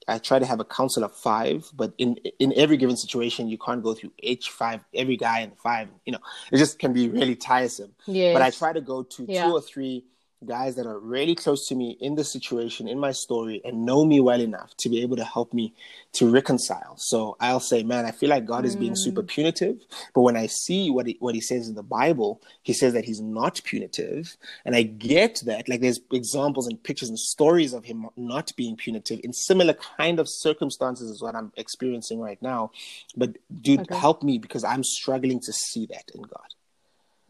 [0.07, 3.57] I try to have a council of five, but in in every given situation, you
[3.57, 5.89] can't go through each five, every guy and five.
[6.05, 6.19] You know,
[6.51, 7.93] it just can be really tiresome.
[8.05, 8.33] Yes.
[8.33, 9.45] But I try to go to yeah.
[9.45, 10.05] two or three
[10.45, 14.05] guys that are really close to me in the situation, in my story, and know
[14.05, 15.73] me well enough to be able to help me
[16.13, 16.95] to reconcile.
[16.97, 19.27] So I'll say, man, I feel like God is being super mm.
[19.27, 19.77] punitive,
[20.13, 23.05] but when I see what he, what He says in the Bible, He says that
[23.05, 25.69] He's not punitive, and I get that.
[25.69, 30.19] Like there's examples and pictures and stories of Him not being punitive in similar kind
[30.19, 32.71] of circumstances as what I'm experiencing right now.
[33.15, 33.95] But dude, okay.
[33.95, 36.47] help me because I'm struggling to see that in God.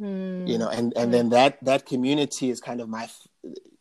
[0.02, 0.48] Mm.
[0.48, 3.08] You know, and and then that that community is kind of my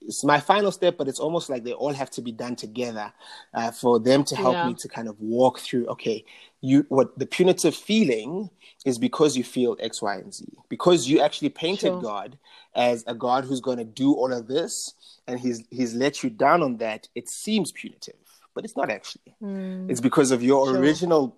[0.02, 3.12] it's my final step, but it's almost like they all have to be done together
[3.54, 4.66] uh, for them to help yeah.
[4.66, 5.86] me to kind of walk through.
[5.86, 6.24] Okay,
[6.60, 8.50] you what the punitive feeling
[8.84, 12.02] is because you feel X, Y, and Z because you actually painted sure.
[12.02, 12.38] God
[12.74, 14.94] as a God who's going to do all of this,
[15.26, 17.08] and he's he's let you down on that.
[17.14, 18.14] It seems punitive,
[18.54, 19.34] but it's not actually.
[19.42, 19.90] Mm.
[19.90, 20.78] It's because of your sure.
[20.78, 21.36] original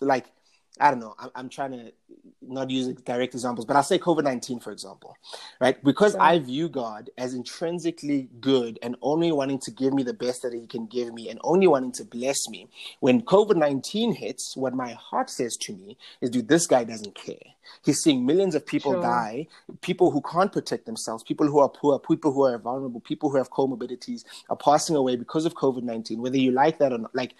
[0.00, 0.26] like
[0.80, 1.14] I don't know.
[1.18, 1.92] I'm, I'm trying to
[2.42, 5.16] not use direct examples, but I'll say COVID 19, for example,
[5.60, 5.82] right?
[5.82, 6.14] Because.
[6.24, 10.54] I view God as intrinsically good and only wanting to give me the best that
[10.54, 12.68] He can give me and only wanting to bless me.
[13.00, 17.14] When COVID 19 hits, what my heart says to me is, dude, this guy doesn't
[17.14, 17.36] care.
[17.82, 19.02] He's seeing millions of people sure.
[19.02, 19.46] die,
[19.80, 23.36] people who can't protect themselves, people who are poor, people who are vulnerable, people who
[23.36, 27.14] have comorbidities are passing away because of COVID 19, whether you like that or not.
[27.14, 27.34] Like,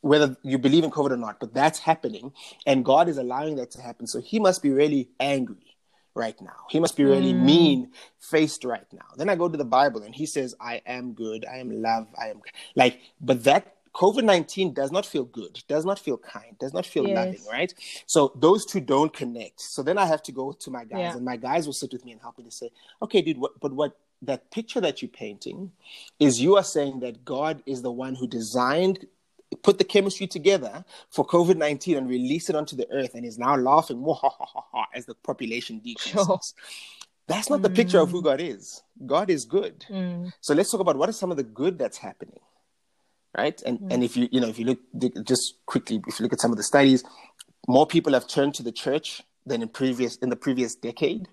[0.00, 2.32] whether you believe in COVID or not, but that's happening,
[2.66, 4.06] and God is allowing that to happen.
[4.06, 5.76] So He must be really angry
[6.14, 6.66] right now.
[6.68, 7.42] He must be really mm.
[7.42, 9.06] mean faced right now.
[9.16, 11.44] Then I go to the Bible, and He says, "I am good.
[11.46, 12.08] I am love.
[12.20, 12.40] I am
[12.76, 16.86] like." But that COVID nineteen does not feel good, does not feel kind, does not
[16.86, 17.16] feel yes.
[17.16, 17.74] loving, right?
[18.06, 19.60] So those two don't connect.
[19.60, 21.16] So then I have to go to my guys, yeah.
[21.16, 22.70] and my guys will sit with me and help me to say,
[23.02, 25.70] "Okay, dude, what, but what?" That picture that you're painting
[26.18, 29.06] is you are saying that God is the one who designed
[29.62, 33.38] put the chemistry together for COVID 19 and release it onto the earth and is
[33.38, 34.20] now laughing more
[34.94, 36.26] as the population decreases.
[36.26, 36.38] Sure.
[37.26, 37.64] That's not mm.
[37.64, 38.24] the picture of who mm.
[38.24, 38.82] God is.
[39.06, 39.84] God is good.
[39.90, 40.32] Mm.
[40.40, 42.40] So let's talk about what is some of the good that's happening.
[43.36, 43.60] Right.
[43.62, 43.92] And mm.
[43.92, 44.80] and if you you know if you look
[45.24, 47.04] just quickly, if you look at some of the studies,
[47.66, 51.28] more people have turned to the church than in previous in the previous decade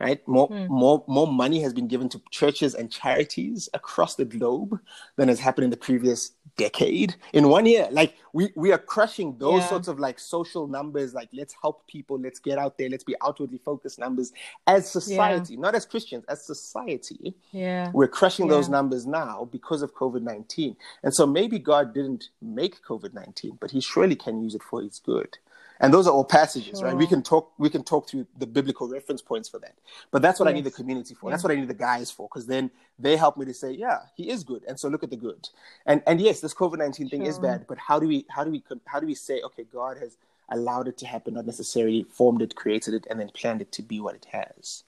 [0.00, 0.26] right?
[0.26, 0.68] More, mm.
[0.68, 4.80] more, more money has been given to churches and charities across the globe
[5.16, 7.88] than has happened in the previous decade in one year.
[7.90, 9.68] Like we, we are crushing those yeah.
[9.68, 11.14] sorts of like social numbers.
[11.14, 14.32] Like let's help people, let's get out there, let's be outwardly focused numbers
[14.66, 15.60] as society, yeah.
[15.60, 17.34] not as Christians, as society.
[17.52, 18.54] Yeah, we're crushing yeah.
[18.54, 20.76] those numbers now because of COVID nineteen.
[21.02, 24.82] And so maybe God didn't make COVID nineteen, but He surely can use it for
[24.82, 25.38] His good
[25.80, 26.96] and those are all passages right?
[26.96, 29.74] We can talk we can talk through the biblical reference points for that.
[30.10, 30.52] But that's what yes.
[30.52, 31.28] i need the community for.
[31.28, 31.32] Yeah.
[31.32, 34.00] that's what i need the guys for because then they help me to say yeah
[34.14, 34.62] he is good.
[34.68, 35.48] And so look at the good.
[35.86, 38.62] And and yes this covid-19 thing is bad but how do we how do we
[38.86, 40.16] how do we say okay god has
[40.50, 43.82] allowed it to happen not necessarily formed it created it and then planned it to
[43.82, 44.84] be what it has?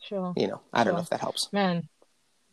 [0.00, 0.32] Sure.
[0.36, 0.94] You know i don't sure.
[0.94, 1.52] know if that helps.
[1.52, 1.88] Man.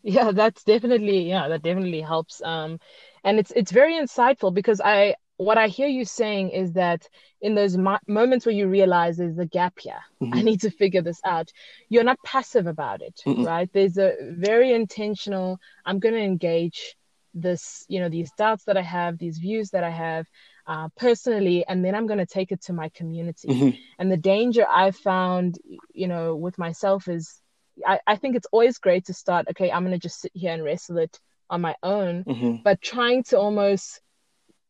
[0.04, 2.42] Yeah that's definitely yeah that definitely helps.
[2.44, 2.80] Um
[3.24, 7.08] and it's it's very insightful because i what I hear you saying is that
[7.42, 10.34] in those mo- moments where you realize there's a gap here, mm-hmm.
[10.34, 11.50] I need to figure this out,
[11.88, 13.46] you're not passive about it, Mm-mm.
[13.46, 13.70] right?
[13.72, 16.98] There's a very intentional, I'm going to engage
[17.34, 20.28] this, you know, these doubts that I have, these views that I have
[20.68, 23.48] uh, personally, and then I'm going to take it to my community.
[23.48, 23.78] Mm-hmm.
[23.98, 25.58] And the danger I've found,
[25.94, 27.42] you know, with myself is
[27.88, 30.52] I, I think it's always great to start, okay, I'm going to just sit here
[30.52, 31.18] and wrestle it
[31.50, 32.56] on my own, mm-hmm.
[32.62, 34.02] but trying to almost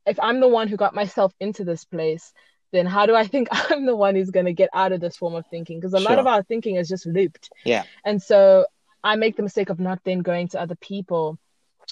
[0.06, 2.34] if I'm the one who got myself into this place,
[2.72, 5.18] then how do I think I'm the one who's going to get out of this
[5.18, 5.80] form of thinking?
[5.80, 6.10] Because a sure.
[6.10, 7.50] lot of our thinking is just looped.
[7.66, 7.84] Yeah.
[8.06, 8.66] And so
[9.04, 11.38] I make the mistake of not then going to other people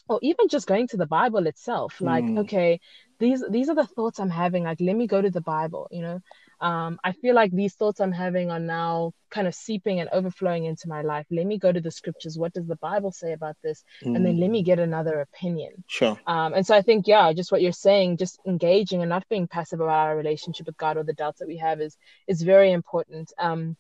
[0.08, 2.00] or even just going to the Bible itself.
[2.00, 2.40] Like, mm.
[2.40, 2.80] okay,
[3.20, 4.64] these these are the thoughts I'm having.
[4.64, 6.22] Like, let me go to the Bible, you know
[6.60, 10.66] um, I feel like these thoughts I'm having are now kind of seeping and overflowing
[10.66, 11.26] into my life.
[11.30, 12.38] Let me go to the scriptures.
[12.38, 13.84] What does the Bible say about this?
[14.04, 14.16] Mm.
[14.16, 14.66] And then let me mm.
[14.66, 15.84] get another opinion.
[15.88, 16.20] Sure.
[16.26, 19.48] Um, and so I think, yeah, just what you're saying, just engaging and not being
[19.48, 21.96] passive about our relationship with God or the doubts that we have is
[22.28, 23.32] is very important.
[23.38, 23.78] Um,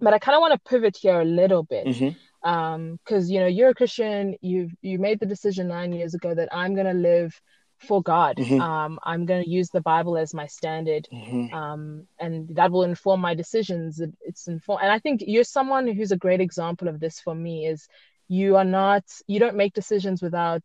[0.00, 1.86] but I kind of want to pivot here a little bit.
[1.86, 6.12] Mm-hmm um because you know you're a christian you've you made the decision nine years
[6.12, 7.40] ago that i'm going to live
[7.78, 8.36] for God.
[8.36, 8.60] Mm-hmm.
[8.60, 11.54] Um, I'm going to use the Bible as my standard, mm-hmm.
[11.54, 14.00] um, and that will inform my decisions.
[14.22, 17.66] It's inform, and I think you're someone who's a great example of this for me.
[17.66, 17.88] Is
[18.28, 20.62] you are not, you don't make decisions without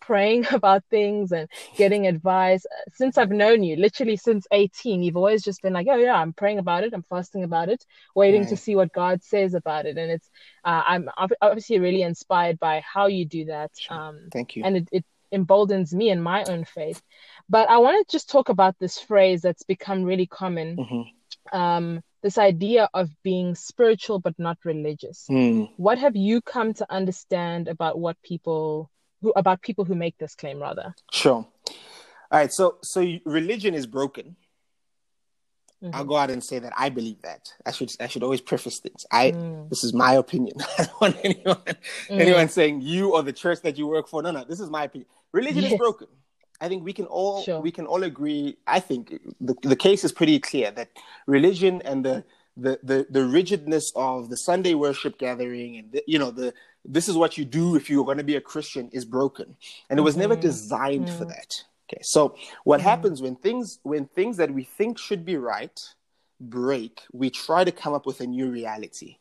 [0.00, 2.66] praying about things and getting advice.
[2.92, 6.32] Since I've known you, literally since 18, you've always just been like, oh yeah, I'm
[6.32, 8.50] praying about it, I'm fasting about it, waiting right.
[8.50, 9.96] to see what God says about it.
[9.96, 10.28] And it's,
[10.64, 11.08] uh, I'm
[11.40, 13.70] obviously really inspired by how you do that.
[13.88, 14.64] Um, Thank you.
[14.64, 17.02] And it, it emboldens me in my own faith.
[17.48, 20.76] But I want to just talk about this phrase that's become really common.
[20.76, 21.58] Mm-hmm.
[21.58, 25.26] Um, this idea of being spiritual but not religious.
[25.28, 25.70] Mm.
[25.76, 28.90] What have you come to understand about what people
[29.20, 30.94] who about people who make this claim rather?
[31.10, 31.34] Sure.
[31.34, 34.36] All right, so so religion is broken.
[35.82, 35.96] Mm-hmm.
[35.96, 37.52] I'll go out and say that I believe that.
[37.66, 39.04] I should I should always preface things.
[39.10, 39.68] I mm.
[39.68, 40.56] this is my opinion.
[40.78, 41.76] I don't want anyone mm.
[42.20, 44.22] anyone saying you or the church that you work for.
[44.22, 45.08] No, no, this is my opinion.
[45.32, 45.72] Religion yes.
[45.72, 46.08] is broken.
[46.60, 47.60] I think we can all sure.
[47.60, 48.56] we can all agree.
[48.66, 50.90] I think the, the case is pretty clear that
[51.26, 52.24] religion and the
[52.56, 57.08] the, the the rigidness of the Sunday worship gathering and the, you know the this
[57.08, 59.56] is what you do if you're going to be a Christian is broken,
[59.90, 60.22] and it was mm-hmm.
[60.22, 61.18] never designed mm-hmm.
[61.18, 61.64] for that.
[61.88, 62.88] Okay, so what mm-hmm.
[62.88, 65.80] happens when things when things that we think should be right
[66.42, 69.18] break, we try to come up with a new reality.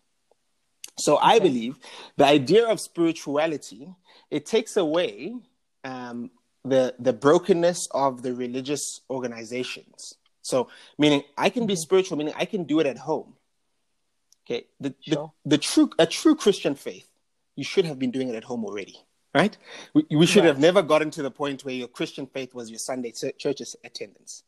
[0.98, 1.26] So okay.
[1.26, 1.78] I believe
[2.18, 3.94] the idea of spirituality
[4.30, 5.36] it takes away
[5.84, 6.32] um,
[6.64, 11.82] the the brokenness of the religious organizations So, meaning I can be mm-hmm.
[11.82, 13.34] spiritual, meaning I can do it at home.
[14.46, 15.32] Okay, the, sure.
[15.46, 17.08] the, the true a true Christian faith,
[17.56, 18.98] you should have been doing it at home already,
[19.36, 19.56] right?
[19.94, 20.48] We, we should right.
[20.48, 24.44] have never gotten to the point where your Christian faith was your Sunday church attendance,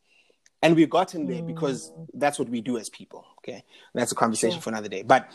[0.63, 1.47] and we've gotten there mm.
[1.47, 3.23] because that's what we do as people.
[3.39, 4.63] Okay, and that's a conversation sure.
[4.63, 5.03] for another day.
[5.03, 5.31] But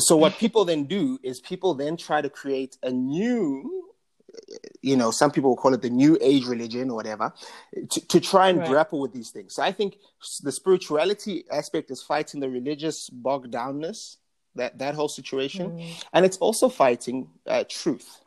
[0.00, 3.75] so what people then do is people then try to create a new
[4.86, 7.32] you know, some people will call it the new age religion or whatever,
[7.90, 8.68] to, to try and right.
[8.68, 9.52] grapple with these things.
[9.52, 9.96] So I think
[10.44, 14.18] the spirituality aspect is fighting the religious bogged downness,
[14.54, 15.72] that, that whole situation.
[15.72, 16.04] Mm.
[16.12, 18.20] And it's also fighting uh, truth.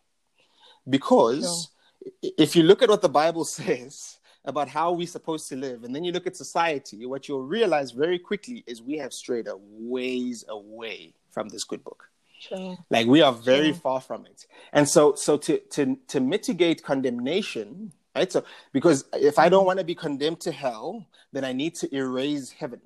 [0.90, 1.70] Because
[2.04, 2.32] sure.
[2.38, 5.96] if you look at what the Bible says about how we're supposed to live, and
[5.96, 9.56] then you look at society, what you'll realize very quickly is we have strayed a
[9.58, 12.10] ways away from this good book.
[12.40, 12.78] Sure.
[12.90, 14.48] Like we are very far from it.
[14.72, 18.32] And so so to to to mitigate condemnation, right?
[18.32, 19.68] So because if I don't mm-hmm.
[19.68, 22.80] want to be condemned to hell, then I need to erase heaven.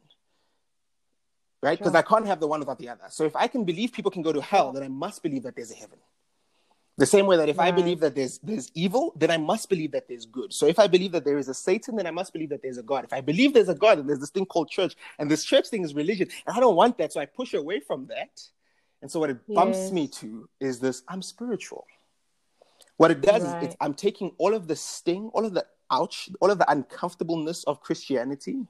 [1.62, 1.78] Right?
[1.78, 2.00] Because sure.
[2.00, 3.06] I can't have the one without the other.
[3.10, 5.56] So if I can believe people can go to hell, then I must believe that
[5.56, 6.00] there's a heaven.
[6.98, 7.68] The same way that if right.
[7.68, 10.52] I believe that there's there's evil, then I must believe that there's good.
[10.52, 12.80] So if I believe that there is a Satan, then I must believe that there's
[12.80, 13.04] a God.
[13.04, 15.68] If I believe there's a God, then there's this thing called church, and this church
[15.68, 18.42] thing is religion, and I don't want that, so I push away from that
[19.04, 19.92] and so what it bumps yes.
[19.92, 21.86] me to is this I'm spiritual.
[22.96, 23.68] What it does right.
[23.68, 27.66] is I'm taking all of the sting, all of the ouch, all of the uncomfortableness
[27.66, 28.66] of Christianity.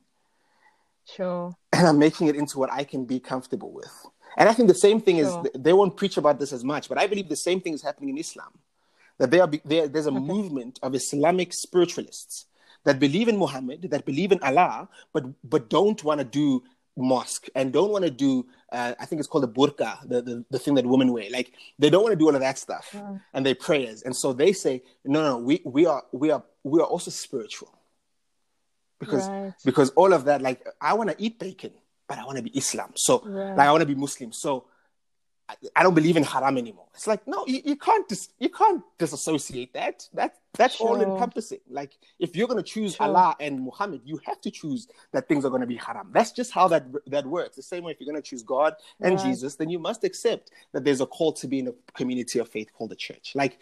[1.05, 1.55] Sure.
[1.71, 3.93] And I'm making it into what I can be comfortable with.
[4.35, 5.43] And I think the same thing sure.
[5.53, 7.83] is they won't preach about this as much, but I believe the same thing is
[7.83, 8.57] happening in Islam.
[9.19, 10.19] That there are there, there's a okay.
[10.19, 12.47] movement of Islamic spiritualists
[12.85, 16.63] that believe in Muhammad, that believe in Allah, but but don't want to do
[16.95, 20.45] mosque and don't want to do uh, i think it's called the burqa the, the,
[20.51, 22.89] the thing that women wear like they don't want to do all of that stuff
[22.93, 23.17] yeah.
[23.33, 26.79] and they prayers and so they say no no we we are we are we
[26.79, 27.73] are also spiritual
[28.99, 29.53] because right.
[29.65, 31.71] because all of that like i want to eat bacon
[32.07, 33.55] but i want to be islam so right.
[33.57, 34.65] like i want to be muslim so
[35.75, 36.85] I don't believe in haram anymore.
[36.93, 40.07] It's like no, you, you can't dis- you can't disassociate that.
[40.13, 40.89] That that's sure.
[40.89, 41.59] all encompassing.
[41.69, 43.07] Like if you're gonna choose sure.
[43.07, 46.09] Allah and Muhammad, you have to choose that things are gonna be haram.
[46.13, 47.57] That's just how that that works.
[47.57, 49.25] The same way if you're gonna choose God and right.
[49.25, 52.47] Jesus, then you must accept that there's a call to be in a community of
[52.47, 53.33] faith called the church.
[53.35, 53.59] Like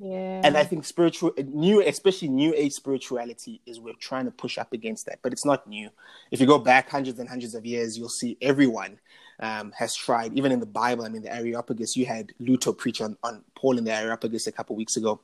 [0.00, 0.40] yeah.
[0.42, 4.72] And I think spiritual, new, especially new age spirituality, is we're trying to push up
[4.72, 5.90] against that, but it's not new.
[6.30, 8.98] If you go back hundreds and hundreds of years, you'll see everyone
[9.40, 11.04] um, has tried, even in the Bible.
[11.04, 14.52] I mean, the Areopagus, you had Luther preach on, on Paul in the Areopagus a
[14.52, 15.20] couple weeks ago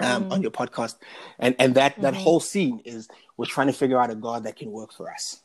[0.00, 0.32] um, mm.
[0.32, 0.96] on your podcast.
[1.38, 2.02] And, and that, mm-hmm.
[2.02, 5.10] that whole scene is we're trying to figure out a God that can work for
[5.10, 5.40] us.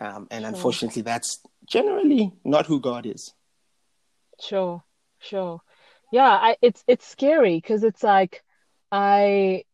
[0.00, 0.48] Um, and sure.
[0.48, 3.34] unfortunately, that's generally not who God is.
[4.40, 4.82] Sure,
[5.18, 5.60] sure.
[6.10, 8.42] Yeah, I, it's it's scary because it's like
[8.90, 9.64] I,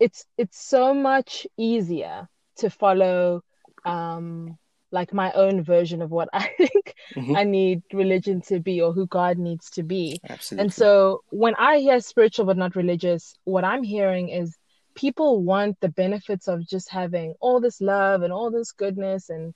[0.00, 3.42] it's it's so much easier to follow
[3.84, 4.58] um
[4.96, 7.36] like my own version of what I think mm-hmm.
[7.36, 10.18] I need religion to be or who God needs to be.
[10.28, 10.62] Absolutely.
[10.62, 14.56] And so when I hear spiritual but not religious, what I'm hearing is
[14.94, 19.54] people want the benefits of just having all this love and all this goodness and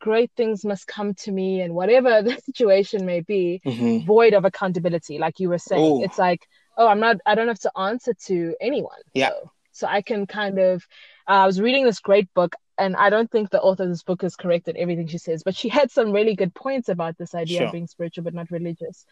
[0.00, 4.06] great things must come to me and whatever the situation may be, mm-hmm.
[4.06, 5.98] void of accountability, like you were saying.
[5.98, 6.04] Ooh.
[6.04, 9.02] It's like, oh, I'm not, I don't have to answer to anyone.
[9.12, 9.30] Yeah.
[9.30, 10.86] So, so I can kind of,
[11.28, 14.02] uh, I was reading this great book and I don't think the author of this
[14.02, 17.18] book is correct in everything she says, but she had some really good points about
[17.18, 17.66] this idea sure.
[17.66, 19.04] of being spiritual but not religious.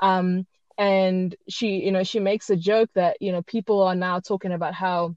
[0.00, 0.46] Um,
[0.78, 4.52] and she, you know, she makes a joke that you know people are now talking
[4.52, 5.14] about how,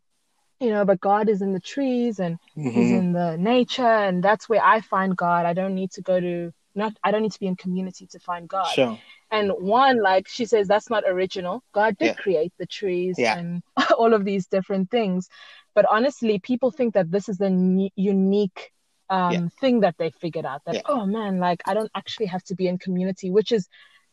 [0.59, 2.69] you know, but God is in the trees and mm-hmm.
[2.69, 5.45] He's in the nature, and that's where I find God.
[5.45, 6.93] I don't need to go to not.
[7.03, 8.67] I don't need to be in community to find God.
[8.73, 8.99] Sure.
[9.31, 11.63] And one, like she says, that's not original.
[11.73, 12.13] God did yeah.
[12.13, 13.37] create the trees yeah.
[13.37, 13.63] and
[13.97, 15.29] all of these different things.
[15.75, 18.71] But honestly, people think that this is a n- unique
[19.09, 19.47] um, yeah.
[19.59, 20.81] thing that they figured out that, yeah.
[20.85, 23.67] oh man, like I don't actually have to be in community, which is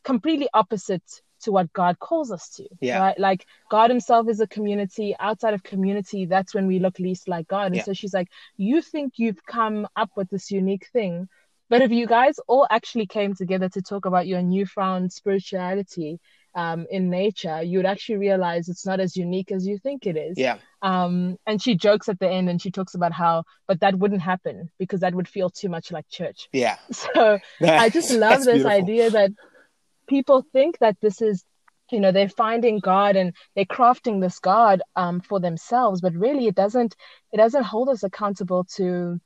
[0.04, 1.02] completely opposite
[1.42, 2.66] to what God calls us to.
[2.80, 3.00] Yeah.
[3.00, 3.18] Right.
[3.18, 5.14] Like God himself is a community.
[5.18, 7.66] Outside of community, that's when we look least like God.
[7.68, 7.84] And yeah.
[7.84, 11.28] so she's like, You think you've come up with this unique thing.
[11.68, 16.18] But if you guys all actually came together to talk about your newfound spirituality
[16.54, 20.16] um, in nature, you would actually realize it's not as unique as you think it
[20.16, 20.36] is.
[20.36, 20.58] Yeah.
[20.82, 24.22] Um, and she jokes at the end and she talks about how, but that wouldn't
[24.22, 26.48] happen because that would feel too much like church.
[26.52, 26.76] Yeah.
[26.92, 28.70] So I just love this beautiful.
[28.70, 29.30] idea that
[30.08, 31.44] people think that this is,
[31.90, 36.46] you know, they're finding God and they're crafting this God um, for themselves, but really
[36.46, 36.94] it doesn't,
[37.32, 39.20] it doesn't hold us accountable to,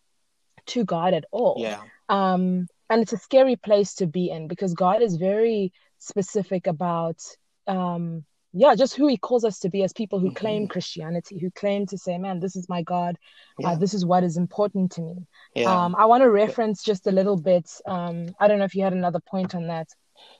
[0.66, 1.56] to God at all.
[1.58, 1.80] Yeah.
[2.08, 5.72] Um, and it's a scary place to be in because God is very
[6.04, 7.20] specific about
[7.66, 8.24] um,
[8.56, 10.36] yeah, just who he calls us to be as people who mm-hmm.
[10.36, 13.16] claim Christianity, who claim to say, man, this is my God.
[13.58, 13.68] Uh, yeah.
[13.70, 15.26] Uh, this is what is important to me.
[15.56, 15.84] Yeah.
[15.84, 17.68] Um, I want to reference just a little bit.
[17.84, 19.88] Um, I don't know if you had another point on that.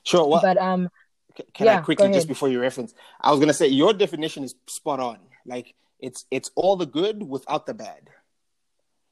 [0.03, 0.25] Sure.
[0.27, 0.89] Well, but um,
[1.53, 2.93] can yeah, I quickly just before you reference?
[3.19, 5.19] I was gonna say your definition is spot on.
[5.45, 8.09] Like it's it's all the good without the bad.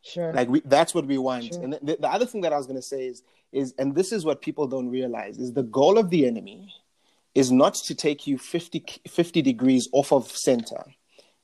[0.03, 0.33] Sure.
[0.33, 1.45] Like we, that's what we want.
[1.45, 1.63] Sure.
[1.63, 4.25] And the, the other thing that I was gonna say is is and this is
[4.25, 6.73] what people don't realize is the goal of the enemy
[7.33, 10.83] is not to take you 50, 50 degrees off of center.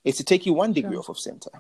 [0.04, 1.00] It's to take you one degree sure.
[1.00, 1.52] off of center.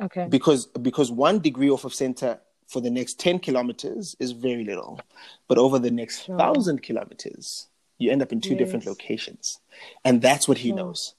[0.00, 0.26] Okay.
[0.30, 5.00] Because because one degree off of center for the next 10 kilometers is very little.
[5.48, 6.38] But over the next sure.
[6.38, 7.68] thousand kilometers,
[7.98, 8.58] you end up in two yes.
[8.58, 9.58] different locations.
[10.04, 11.14] And that's what he knows.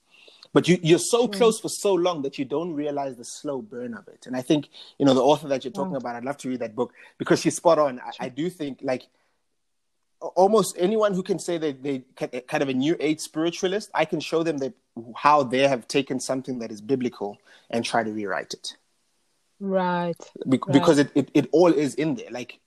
[0.54, 1.34] But you, you're so hmm.
[1.34, 4.28] close for so long that you don't realize the slow burn of it.
[4.28, 5.98] And I think, you know, the author that you're talking oh.
[5.98, 8.00] about, I'd love to read that book because she's spot on.
[8.00, 9.08] I, I do think, like,
[10.36, 14.06] almost anyone who can say that they eh, kind of a new age spiritualist, I
[14.06, 14.74] can show them that
[15.16, 17.40] how they have taken something that is biblical
[17.70, 18.78] and try to rewrite it.
[19.60, 20.16] Right.
[20.48, 20.74] Be- right.
[20.74, 22.30] Because it, it, it all is in there.
[22.32, 22.60] Like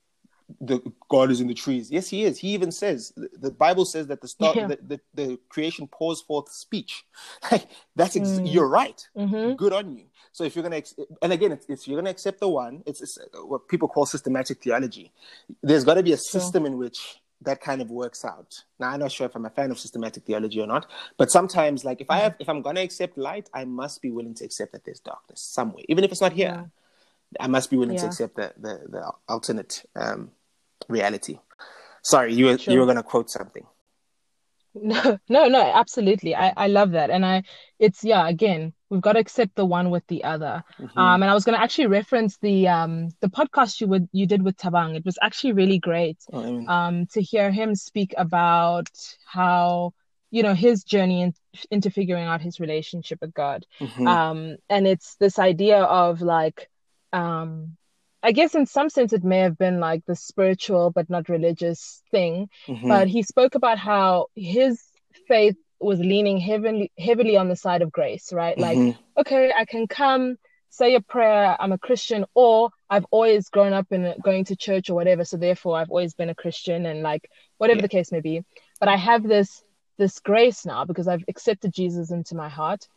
[0.60, 1.90] the God is in the trees.
[1.90, 2.38] Yes, he is.
[2.38, 4.66] He even says the Bible says that the start yeah.
[4.68, 7.04] the, the, the, creation pours forth speech.
[7.50, 8.52] Like that's ex- mm.
[8.52, 9.06] you're right.
[9.16, 9.54] Mm-hmm.
[9.54, 10.04] Good on you.
[10.32, 10.82] So if you're gonna
[11.22, 12.82] and again, it's, it's you're gonna accept the one.
[12.86, 15.12] It's, it's, what people call systematic theology.
[15.62, 16.72] There's got to be a system sure.
[16.72, 18.62] in which that kind of works out.
[18.78, 21.84] Now I'm not sure if I'm a fan of systematic theology or not, but sometimes
[21.84, 24.72] like if I have if I'm gonna accept light, I must be willing to accept
[24.72, 26.48] that there's darkness somewhere, even if it's not here.
[26.48, 26.64] Yeah.
[27.40, 28.02] I must be willing yeah.
[28.02, 30.30] to accept the the, the alternate um,
[30.88, 31.38] reality.
[32.02, 32.72] Sorry, you were sure.
[32.72, 33.66] you were gonna quote something.
[34.82, 36.34] No, no, no, absolutely.
[36.34, 37.10] I, I love that.
[37.10, 37.42] And I
[37.78, 40.62] it's yeah, again, we've got to accept the one with the other.
[40.78, 40.98] Mm-hmm.
[40.98, 44.42] Um and I was gonna actually reference the um the podcast you would you did
[44.42, 44.96] with Thabang.
[44.96, 48.90] It was actually really great oh, um to hear him speak about
[49.24, 49.92] how
[50.30, 51.34] you know his journey in,
[51.70, 53.64] into figuring out his relationship with God.
[53.80, 54.06] Mm-hmm.
[54.06, 56.68] Um and it's this idea of like
[57.12, 57.76] um
[58.26, 62.02] I guess in some sense it may have been like the spiritual but not religious
[62.10, 62.48] thing.
[62.66, 62.88] Mm-hmm.
[62.88, 64.82] But he spoke about how his
[65.28, 68.58] faith was leaning heavily heavily on the side of grace, right?
[68.58, 69.20] Like, mm-hmm.
[69.20, 70.38] okay, I can come,
[70.70, 74.90] say a prayer, I'm a Christian, or I've always grown up in going to church
[74.90, 77.82] or whatever, so therefore I've always been a Christian and like whatever yeah.
[77.82, 78.42] the case may be.
[78.80, 79.62] But I have this
[79.98, 82.88] this grace now because I've accepted Jesus into my heart.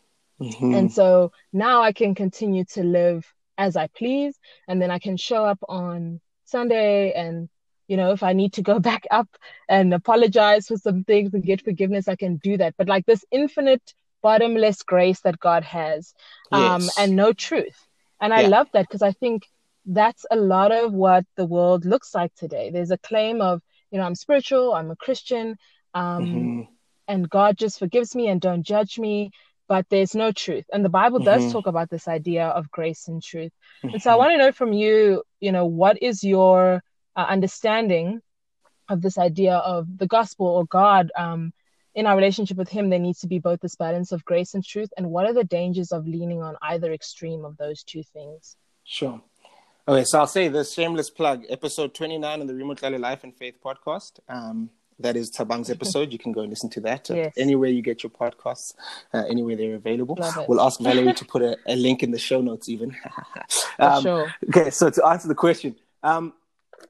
[0.42, 0.74] Mm-hmm.
[0.74, 4.40] And so now I can continue to live as I please.
[4.68, 7.50] And then I can show up on Sunday and,
[7.88, 9.28] you know, if I need to go back up
[9.68, 12.74] and apologize for some things and get forgiveness, I can do that.
[12.78, 13.94] But like this infinite,
[14.24, 16.14] bottomless grace that God has
[16.52, 16.98] um, yes.
[16.98, 17.86] and no truth.
[18.22, 19.44] And I love that because I think
[19.86, 22.70] that's a lot of what the world looks like today.
[22.70, 25.58] There's a claim of, you know, I'm spiritual, I'm a Christian,
[25.94, 26.62] um, mm-hmm.
[27.08, 29.32] and God just forgives me and don't judge me
[29.70, 30.66] but there's no truth.
[30.74, 31.52] And the Bible does mm-hmm.
[31.52, 33.52] talk about this idea of grace and truth.
[33.84, 33.94] Mm-hmm.
[33.94, 34.20] And so I mm-hmm.
[34.20, 36.82] want to know from you, you know, what is your
[37.16, 38.20] uh, understanding
[38.90, 41.54] of this idea of the gospel or God um,
[41.94, 42.90] in our relationship with Him?
[42.90, 44.90] There needs to be both this balance of grace and truth.
[44.98, 48.58] And what are the dangers of leaning on either extreme of those two things?
[48.84, 49.22] Sure.
[49.88, 53.36] Okay, so I'll say this shameless plug, episode 29 of the Remo Tlale Life and
[53.36, 54.20] Faith podcast.
[54.28, 56.12] Um, that is Thabang's episode.
[56.12, 57.34] You can go and listen to that yes.
[57.38, 58.74] anywhere you get your podcasts,
[59.14, 60.18] uh, anywhere they're available.
[60.48, 62.96] We'll ask Valerie to put a, a, link in the show notes, even.
[63.80, 64.34] um, sure.
[64.50, 66.34] Okay, so to answer the question, um,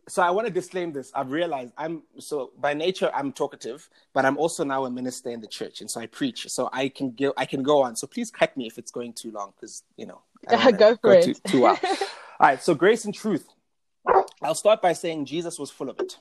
[0.08, 1.12] so I want to disclaim this.
[1.14, 5.42] I've realized I'm so by nature I'm talkative, but I'm also now a minister in
[5.42, 6.50] the church, and so I preach.
[6.50, 7.96] So I can go, I can go on.
[7.96, 11.12] So please cut me if it's going too long, because you know, go for go
[11.12, 11.26] it.
[11.26, 11.78] Too, too All
[12.40, 12.62] right.
[12.62, 13.48] So grace and truth.
[14.42, 16.18] I'll start by saying Jesus was full of it.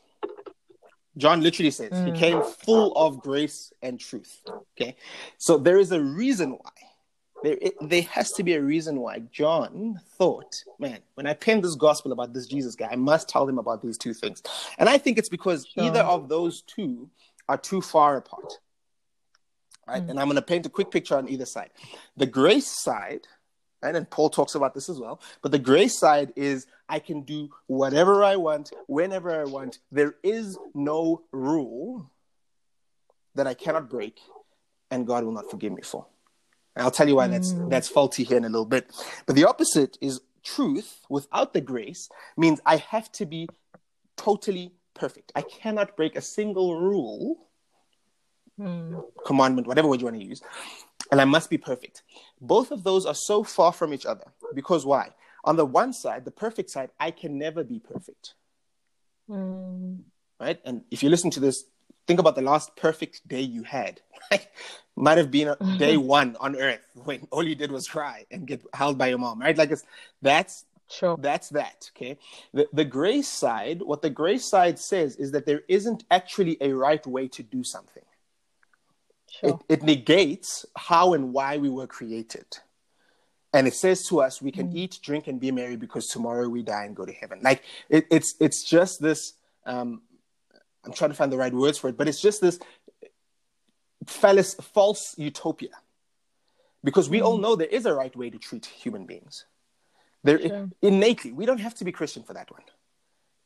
[1.19, 2.07] John literally says mm.
[2.07, 4.41] he came full of grace and truth.
[4.73, 4.97] Okay,
[5.37, 6.71] so there is a reason why.
[7.43, 11.61] There, it, there has to be a reason why John thought, man, when I pen
[11.61, 14.43] this gospel about this Jesus guy, I must tell them about these two things.
[14.77, 15.85] And I think it's because sure.
[15.85, 17.09] either of those two
[17.49, 18.59] are too far apart.
[19.87, 20.03] Right?
[20.03, 20.11] Mm.
[20.11, 21.71] And I'm going to paint a quick picture on either side.
[22.17, 23.29] The grace side
[23.83, 23.95] Right?
[23.95, 25.21] And Paul talks about this as well.
[25.43, 29.79] But the grace side is I can do whatever I want, whenever I want.
[29.93, 32.11] There is no rule
[33.35, 34.19] that I cannot break,
[34.91, 36.07] and God will not forgive me for.
[36.75, 37.71] And I'll tell you why that's mm.
[37.71, 38.91] that's faulty here in a little bit.
[39.27, 43.49] But the opposite is truth without the grace means I have to be
[44.17, 45.33] totally perfect.
[45.35, 47.48] I cannot break a single rule,
[48.59, 49.05] mm.
[49.25, 50.43] commandment, whatever word you want to use,
[51.11, 52.03] and I must be perfect.
[52.41, 55.11] Both of those are so far from each other because why?
[55.45, 58.35] On the one side, the perfect side, I can never be perfect.
[59.31, 60.01] Mm.
[60.41, 60.61] Right?
[60.65, 61.65] And if you listen to this
[62.09, 64.01] think about the last perfect day you had.
[64.97, 68.49] Might have been a day one on earth when all you did was cry and
[68.49, 69.57] get held by your mom, right?
[69.57, 69.85] Like it's
[70.23, 71.17] that's sure.
[71.21, 71.91] That's that.
[71.95, 72.19] Okay.
[72.53, 76.73] The the grace side, what the grace side says is that there isn't actually a
[76.73, 78.03] right way to do something.
[79.31, 79.61] Sure.
[79.69, 82.47] It, it negates how and why we were created.
[83.53, 84.77] And it says to us, we can mm.
[84.77, 87.41] eat, drink, and be merry because tomorrow we die and go to heaven.
[87.43, 89.35] Like it, it's it's just this.
[89.65, 90.03] Um,
[90.85, 92.59] I'm trying to find the right words for it, but it's just this
[94.07, 95.71] false, false utopia,
[96.85, 97.25] because we mm.
[97.25, 99.45] all know there is a right way to treat human beings.
[100.25, 100.69] There sure.
[100.83, 102.63] innately, we don't have to be Christian for that one.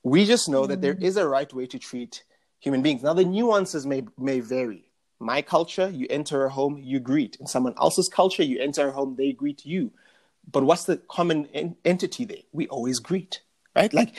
[0.02, 0.68] We just know mm.
[0.68, 1.16] that there mm.
[1.16, 2.24] a right way to treat
[2.58, 3.02] human beings.
[3.02, 4.91] Now the nuances may may vary
[5.22, 7.36] my culture, you enter a home, you greet.
[7.36, 9.92] In someone else's culture, you enter a home, they greet you.
[10.50, 12.44] But what's the common en- entity there?
[12.52, 13.42] We always greet,
[13.76, 13.92] right?
[13.92, 14.16] Like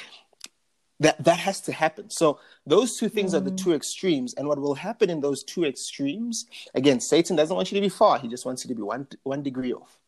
[0.99, 2.09] that that has to happen.
[2.09, 3.37] So those two things mm.
[3.37, 3.57] are the mm.
[3.57, 6.45] two extremes, and what will happen in those two extremes?
[6.73, 9.07] Again, Satan doesn't want you to be far; he just wants you to be one
[9.23, 9.99] one degree off.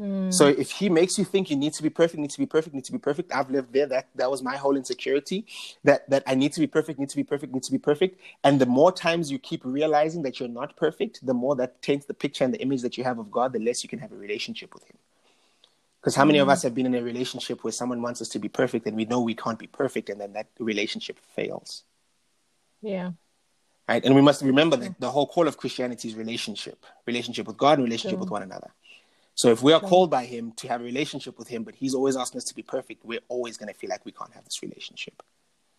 [0.00, 0.32] Mm.
[0.32, 2.74] So if he makes you think you need to be perfect, need to be perfect,
[2.74, 3.86] need to be perfect, I've lived there.
[3.86, 5.46] That that was my whole insecurity.
[5.84, 8.18] That that I need to be perfect, need to be perfect, need to be perfect.
[8.42, 12.06] And the more times you keep realizing that you're not perfect, the more that taints
[12.06, 14.12] the picture and the image that you have of God, the less you can have
[14.12, 14.96] a relationship with Him.
[16.00, 16.52] Because how many of mm.
[16.52, 19.04] us have been in a relationship where someone wants us to be perfect and we
[19.04, 21.82] know we can't be perfect, and then that relationship fails?
[22.80, 23.10] Yeah.
[23.86, 24.02] Right.
[24.04, 27.78] And we must remember that the whole call of Christianity is relationship, relationship with God
[27.78, 28.20] and relationship sure.
[28.20, 28.70] with one another.
[29.40, 31.94] So if we are called by him to have a relationship with him, but he's
[31.94, 34.44] always asking us to be perfect, we're always going to feel like we can't have
[34.44, 35.22] this relationship.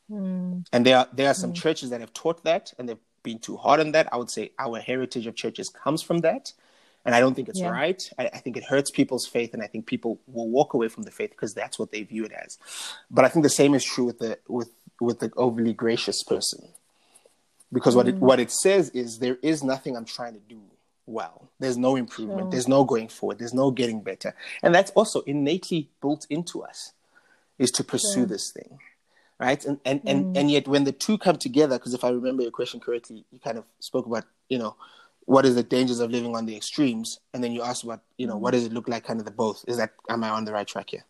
[0.10, 0.66] Mm.
[0.74, 1.62] And there are there are some mm.
[1.64, 4.12] churches that have taught that and they've been too hard on that.
[4.12, 6.54] I would say our heritage of churches comes from that.
[7.06, 7.70] And I don't think it's yeah.
[7.70, 8.02] right.
[8.18, 11.04] I, I, think it hurts people's faith, and I think people will walk away from
[11.04, 12.60] the faith because that's what they view it as.
[13.12, 16.68] But I think the same is true with the with with the overly gracious person,
[17.74, 17.98] because mm.
[17.98, 20.62] what it what it says is there is nothing I'm trying to do
[21.12, 21.50] well.
[21.60, 22.42] There's no improvement.
[22.42, 22.52] Sure.
[22.52, 23.40] There's no going forward.
[23.40, 24.34] There's no getting better.
[24.64, 26.94] And that's also innately built into us
[27.58, 28.26] is to pursue sure.
[28.26, 28.80] this thing.
[29.40, 29.64] Right.
[29.66, 30.10] And and, mm.
[30.12, 33.26] and and yet when the two come together, because if I remember your question correctly,
[33.32, 34.76] you kind of spoke about, you know,
[35.26, 37.20] what is the dangers of living on the extremes?
[37.34, 39.32] And then you asked about, you know, what does it look like kind of the
[39.32, 39.64] both?
[39.68, 41.06] Is that am I on the right track here?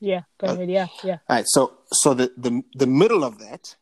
[0.00, 0.70] Yeah, go uh, ahead.
[0.70, 1.18] Yeah, yeah.
[1.28, 1.46] All right.
[1.46, 3.76] So so the the the middle of that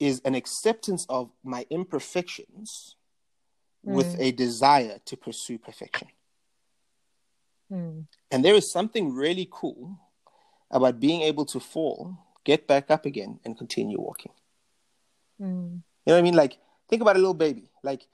[0.00, 2.96] is an acceptance of my imperfections
[3.84, 4.20] with mm.
[4.20, 6.08] a desire to pursue perfection.
[7.70, 8.06] Mm.
[8.30, 9.98] And there is something really cool
[10.70, 14.32] about being able to fall, get back up again, and continue walking.
[15.40, 15.82] Mm.
[16.06, 16.34] You know what I mean?
[16.34, 16.58] Like,
[16.88, 17.70] think about a little baby.
[17.82, 18.06] Like,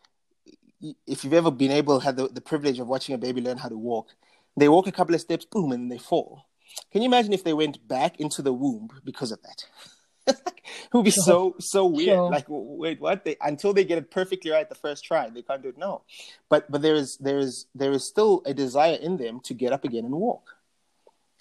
[1.07, 3.69] if you've ever been able, had the, the privilege of watching a baby learn how
[3.69, 4.09] to walk,
[4.57, 6.47] they walk a couple of steps, boom, and they fall.
[6.93, 9.65] Can you imagine if they went back into the womb because of that?
[10.47, 12.17] it would be so so weird.
[12.17, 12.31] Sure.
[12.31, 13.25] Like, wait, what?
[13.25, 15.79] They until they get it perfectly right the first try, they can't do it.
[15.79, 16.03] No,
[16.49, 19.73] but but there is there is there is still a desire in them to get
[19.73, 20.57] up again and walk.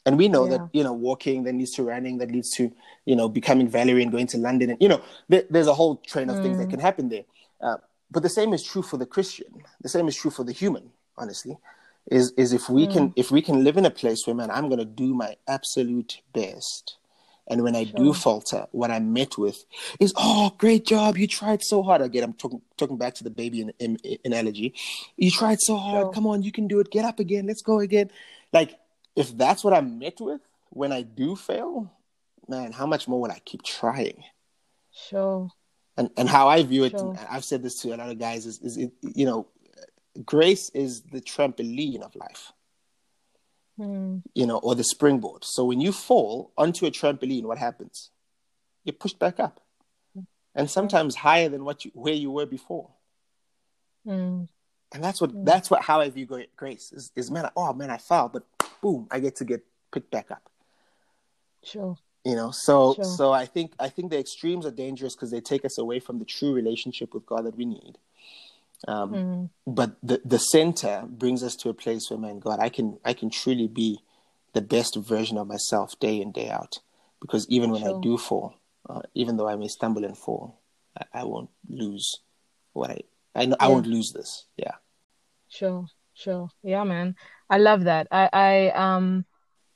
[0.05, 0.57] And we know yeah.
[0.57, 2.71] that you know walking that leads to running, that leads to
[3.05, 5.97] you know becoming Valerie and going to London, and you know there, there's a whole
[5.97, 6.43] train of mm.
[6.43, 6.71] things that mm.
[6.71, 7.25] can happen there.
[7.61, 7.77] Uh,
[8.11, 9.63] but the same is true for the Christian.
[9.81, 10.91] The same is true for the human.
[11.17, 11.57] Honestly,
[12.09, 12.93] is is if we mm.
[12.93, 15.35] can if we can live in a place where man, I'm going to do my
[15.47, 16.97] absolute best
[17.49, 17.97] and when I sure.
[17.97, 19.65] do falter, what I'm met with
[19.99, 21.17] is, "Oh, great job!
[21.17, 24.17] You tried so hard." Again, I'm talking talking back to the baby in, in, in
[24.25, 24.73] analogy.
[25.17, 26.05] You tried so hard.
[26.05, 26.13] Sure.
[26.13, 26.91] Come on, you can do it.
[26.91, 27.47] Get up again.
[27.47, 28.11] Let's go again.
[28.53, 28.77] Like
[29.15, 31.91] if that's what I'm met with when I do fail,
[32.47, 34.23] man, how much more will I keep trying?
[34.91, 35.49] Sure.
[35.97, 37.17] And and how I view it, sure.
[37.29, 39.47] I've said this to a lot of guys, is is it, you know,
[40.23, 42.53] grace is the trampoline of life
[43.79, 44.21] mm.
[44.33, 45.43] you know, or the springboard.
[45.45, 48.11] So when you fall onto a trampoline, what happens?
[48.83, 49.61] You're pushed back up,
[50.55, 52.89] and sometimes higher than what you where you were before.
[54.05, 54.47] Mm.
[54.91, 55.45] And that's what mm.
[55.45, 57.11] that's what how I view grace is.
[57.15, 58.43] Is man, oh man, I fell, but
[58.81, 60.49] boom, I get to get picked back up.
[61.63, 61.97] Sure.
[62.25, 63.05] You know, so sure.
[63.05, 66.19] so I think I think the extremes are dangerous because they take us away from
[66.19, 67.97] the true relationship with God that we need.
[68.87, 69.49] Um, mm.
[69.67, 73.13] But the the center brings us to a place where, man, God, I can I
[73.13, 73.99] can truly be
[74.53, 76.79] the best version of myself day in day out.
[77.21, 77.97] Because even when sure.
[77.97, 78.55] I do fall,
[78.89, 80.59] uh, even though I may stumble and fall,
[80.97, 82.21] I, I won't lose
[82.73, 82.99] what I
[83.35, 83.65] I know yeah.
[83.65, 84.45] I won't lose this.
[84.57, 84.75] Yeah.
[85.49, 86.49] Sure, sure.
[86.63, 87.15] Yeah, man.
[87.49, 88.07] I love that.
[88.11, 89.25] I I um,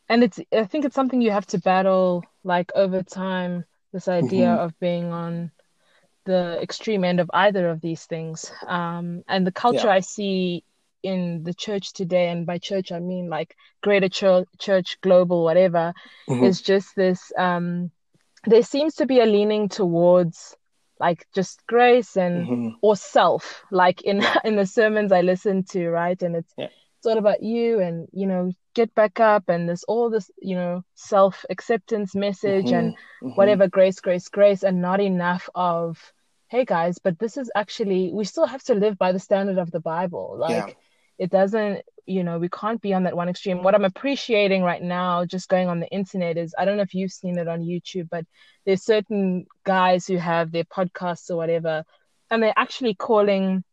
[0.08, 3.66] and it's I think it's something you have to battle like over time.
[3.92, 4.64] This idea mm-hmm.
[4.64, 5.52] of being on
[6.26, 8.52] the extreme end of either of these things.
[8.68, 9.94] Um, and the culture yeah.
[9.94, 10.64] I see
[11.02, 15.94] in the church today, and by church I mean like greater church, church global, whatever,
[16.30, 16.44] mm-hmm.
[16.44, 17.32] is just this.
[17.38, 17.92] Um,
[18.46, 20.56] there seems to be a leaning towards
[21.00, 22.70] like just grace and mm-hmm.
[22.82, 26.68] or self like in in the sermons i listen to right and it's yeah.
[26.98, 30.56] it's all about you and you know get back up and there's all this you
[30.56, 32.76] know self acceptance message mm-hmm.
[32.76, 33.30] and mm-hmm.
[33.30, 36.13] whatever grace grace grace and not enough of
[36.54, 39.72] hey guys but this is actually we still have to live by the standard of
[39.72, 40.74] the bible like yeah.
[41.18, 44.84] it doesn't you know we can't be on that one extreme what i'm appreciating right
[44.84, 47.62] now just going on the internet is i don't know if you've seen it on
[47.62, 48.24] youtube but
[48.68, 51.84] there's certain guys who have their podcasts or whatever
[52.30, 53.64] and they're actually calling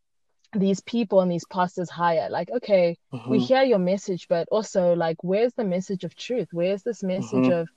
[0.55, 3.31] these people and these pastors higher like okay mm-hmm.
[3.31, 7.45] we hear your message but also like where's the message of truth where's this message
[7.45, 7.61] mm-hmm.
[7.61, 7.69] of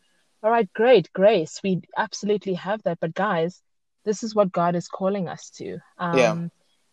[0.41, 3.61] all right great grace we absolutely have that but guys
[4.03, 6.37] this is what god is calling us to um yeah.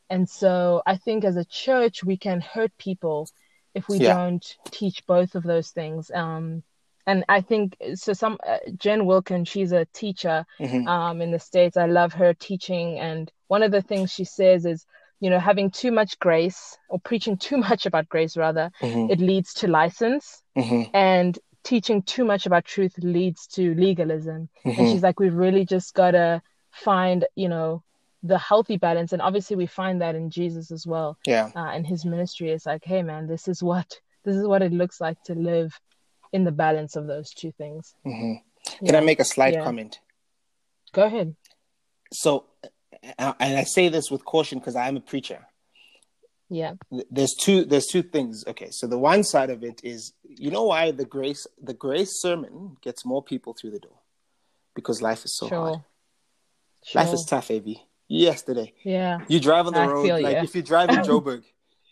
[0.08, 3.28] and so i think as a church we can hurt people
[3.74, 4.14] if we yeah.
[4.14, 6.62] don't teach both of those things um
[7.06, 8.12] and I think so.
[8.12, 10.86] Some uh, Jen Wilkin, she's a teacher mm-hmm.
[10.86, 11.76] um, in the states.
[11.76, 14.86] I love her teaching, and one of the things she says is,
[15.18, 19.10] you know, having too much grace or preaching too much about grace, rather, mm-hmm.
[19.10, 20.94] it leads to license, mm-hmm.
[20.94, 24.48] and teaching too much about truth leads to legalism.
[24.64, 24.92] And mm-hmm.
[24.92, 27.82] she's like, we've really just got to find, you know,
[28.22, 31.16] the healthy balance, and obviously we find that in Jesus as well.
[31.26, 34.62] Yeah, uh, and his ministry is like, hey man, this is what this is what
[34.62, 35.78] it looks like to live
[36.32, 37.94] in the balance of those two things.
[38.06, 38.34] Mm-hmm.
[38.84, 38.98] Can yeah.
[38.98, 39.64] I make a slight yeah.
[39.64, 40.00] comment?
[40.92, 41.34] Go ahead.
[42.12, 42.44] So,
[43.18, 45.46] and I say this with caution because I am a preacher.
[46.50, 46.74] Yeah.
[47.10, 47.64] There's two.
[47.64, 48.44] There's two things.
[48.46, 52.20] Okay, so the one side of it is, you know, why the grace, the grace
[52.20, 54.00] sermon gets more people through the door,
[54.74, 55.58] because life is so sure.
[55.58, 55.80] hard.
[56.84, 57.02] Sure.
[57.02, 57.66] Life is tough, Av.
[58.08, 58.72] Yesterday.
[58.82, 59.20] Yeah.
[59.28, 60.42] You drive on the I road, like you.
[60.42, 61.44] if you drive in Joburg,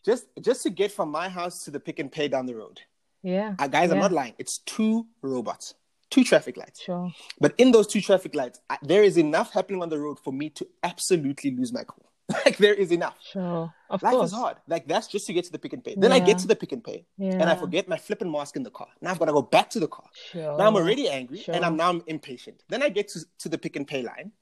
[0.05, 2.81] just just to get from my house to the Pick n Pay down the road,
[3.23, 3.55] yeah.
[3.59, 3.95] Uh, guys, yeah.
[3.95, 4.35] I'm not lying.
[4.39, 5.75] It's two robots,
[6.11, 6.83] two traffic lights.
[6.83, 7.13] Sure.
[7.41, 10.33] But in those two traffic lights, I, there is enough happening on the road for
[10.33, 12.05] me to absolutely lose my cool.
[12.45, 13.17] like there is enough.
[13.33, 13.73] Sure.
[13.89, 14.31] Of Life course.
[14.31, 14.57] is hard.
[14.67, 15.95] Like that's just to get to the Pick n Pay.
[15.97, 16.17] Then yeah.
[16.17, 17.33] I get to the Pick n Pay yeah.
[17.33, 18.89] and I forget my flipping mask in the car.
[19.01, 20.05] Now I've got to go back to the car.
[20.33, 20.59] Sure.
[20.59, 21.55] Now I'm already angry sure.
[21.55, 22.63] and I'm now I'm impatient.
[22.69, 24.33] Then I get to, to the Pick n Pay line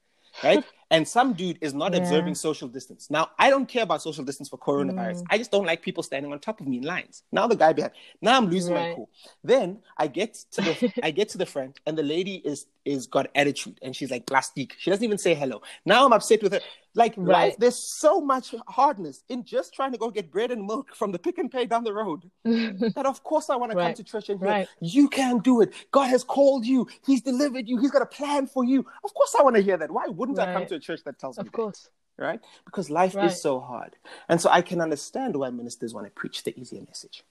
[0.43, 0.63] right?
[0.89, 1.99] And some dude is not yeah.
[1.99, 3.09] observing social distance.
[3.11, 5.21] Now, I don't care about social distance for coronavirus.
[5.21, 5.25] Mm.
[5.29, 7.23] I just don't like people standing on top of me in lines.
[7.31, 7.93] Now the guy behind.
[8.21, 8.89] Now I'm losing right.
[8.89, 9.09] my cool.
[9.43, 13.05] Then I get to the I get to the front, and the lady is is
[13.05, 14.75] got attitude, and she's like plastic.
[14.79, 15.61] She doesn't even say hello.
[15.85, 16.61] Now I'm upset with her.
[16.95, 17.27] Like right.
[17.27, 21.11] life, there's so much hardness in just trying to go get bread and milk from
[21.11, 22.23] the Pick n Pay down the road.
[22.43, 23.95] that of course I want right.
[23.95, 25.73] to come to church and hear you can do it.
[25.91, 26.87] God has called you.
[27.05, 27.77] He's delivered you.
[27.77, 28.79] He's got a plan for you.
[29.03, 29.91] Of course I want to hear that.
[29.91, 31.41] Why wouldn't I come to a church that tells me?
[31.41, 31.89] Of course.
[32.17, 32.23] That?
[32.23, 32.39] Right?
[32.65, 33.95] Because life is so hard,
[34.27, 37.23] and so I can understand why ministers want to preach the easier message.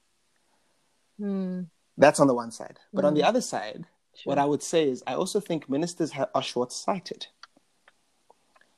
[1.21, 1.67] Mm.
[1.99, 3.09] That's on the one side, but mm.
[3.09, 3.29] on the hmm.
[3.29, 4.31] other side, sure.
[4.31, 7.27] what I would say is I also think ministers ha- are short-sighted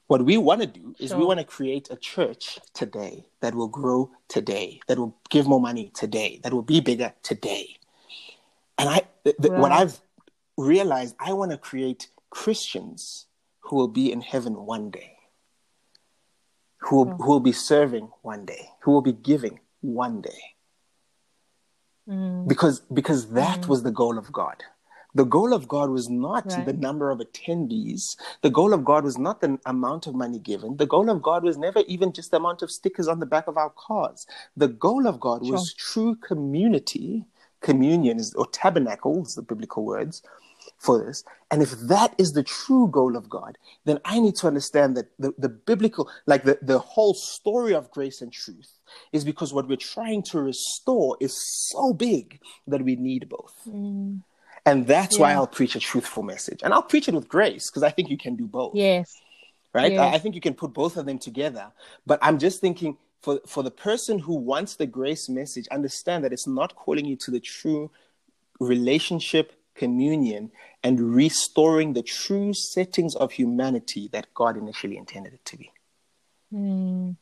[0.09, 1.19] what we want to do is sure.
[1.19, 5.61] we want to create a church today that will grow today, that will give more
[5.61, 7.77] money today, that will be bigger today.
[8.79, 9.61] And I, th- th- right.
[9.61, 10.01] what I've
[10.57, 13.27] realized, I want to create Christians
[13.69, 15.17] who will be in heaven one day,
[16.79, 20.43] who will, who will be serving one day, who will be giving one day.
[22.09, 22.49] Mm.
[22.49, 23.69] Because because that mm.
[23.69, 24.65] was the goal of God.
[25.15, 26.65] The goal of God was not right.
[26.65, 28.17] the number of attendees.
[28.43, 30.77] The goal of God was not the amount of money given.
[30.77, 33.49] The goal of God was never even just the amount of stickers on the back
[33.49, 34.27] of our cars.
[34.57, 35.53] The goal of God sure.
[35.53, 37.25] was true community,
[37.61, 40.23] communion, or tabernacles, the biblical words
[40.79, 41.25] for this.
[41.51, 45.07] And if that is the true goal of God, then I need to understand that
[45.19, 48.71] the, the biblical, like the, the whole story of grace and truth,
[49.13, 51.37] is because what we're trying to restore is
[51.71, 53.55] so big that we need both.
[53.67, 54.23] Mm.
[54.65, 55.23] And that's yeah.
[55.23, 56.61] why I'll preach a truthful message.
[56.63, 58.75] And I'll preach it with grace because I think you can do both.
[58.75, 59.17] Yes.
[59.75, 59.93] Right?
[59.93, 60.01] Yes.
[60.01, 61.73] I, I think you can put both of them together.
[62.07, 66.33] But I'm just thinking for, for the person who wants the grace message, understand that
[66.33, 67.91] it's not calling you to the true
[68.61, 70.51] relationship, communion,
[70.83, 75.73] and restoring the true settings of humanity that God initially intended it to be.
[76.53, 77.17] Mm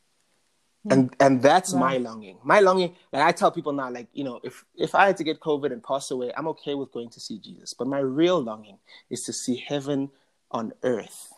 [0.89, 2.37] and and that's my longing.
[2.43, 5.23] My longing and i tell people now like you know if if i had to
[5.23, 7.73] get covid and pass away i'm okay with going to see jesus.
[7.73, 8.77] But my real longing
[9.09, 10.09] is to see heaven
[10.51, 11.33] on earth.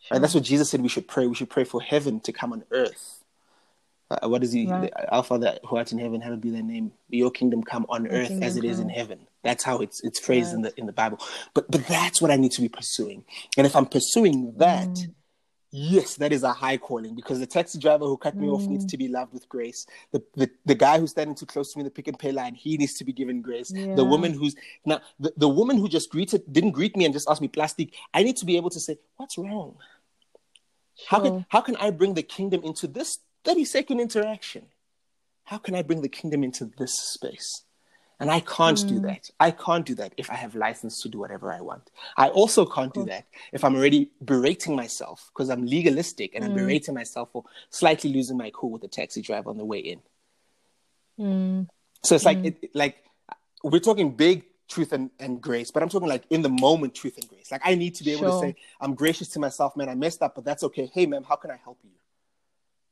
[0.00, 0.14] Sure.
[0.14, 1.26] right that's what jesus said we should pray.
[1.26, 3.24] We should pray for heaven to come on earth.
[4.10, 4.92] Uh, what is he right.
[5.10, 6.92] our father who art in heaven hallowed be thy name.
[7.08, 10.18] Your kingdom come on your earth as it is in heaven that's how it's it's
[10.18, 10.56] phrased right.
[10.56, 11.18] in the in the bible
[11.54, 13.24] but but that's what i need to be pursuing
[13.56, 15.14] and if i'm pursuing that mm
[15.70, 18.54] Yes, that is a high calling because the taxi driver who cut me mm.
[18.54, 18.88] off needs mm.
[18.88, 19.86] to be loved with grace.
[20.12, 22.32] The, the the guy who's standing too close to me in the Pick n Pay
[22.32, 23.70] line, he needs to be given grace.
[23.74, 23.94] Yeah.
[23.94, 27.28] The woman who's now the, the woman who just greeted didn't greet me and just
[27.28, 27.92] asked me plastic.
[28.14, 29.76] I need to be able to say, What's wrong?
[31.06, 34.66] How can how can I bring the kingdom into this 30 second interaction?
[35.44, 37.64] How can I bring the kingdom into this space?
[38.20, 38.88] And I can't mm.
[38.88, 39.30] do that.
[39.38, 41.90] I can't do that if I have license to do whatever I want.
[42.16, 46.48] I also can't do that if I'm already berating myself because I'm legalistic and mm.
[46.48, 49.78] I'm berating myself for slightly losing my cool with the taxi driver on the way
[49.78, 50.00] in.
[51.20, 51.68] Mm.
[52.02, 52.46] So it's like, mm.
[52.46, 53.04] it, like
[53.62, 57.18] we're talking big truth and, and grace, but I'm talking like in the moment truth
[57.18, 57.52] and grace.
[57.52, 58.42] Like I need to be able sure.
[58.42, 59.88] to say, I'm gracious to myself, man.
[59.88, 60.90] I messed up, but that's okay.
[60.92, 61.90] Hey, ma'am, how can I help you?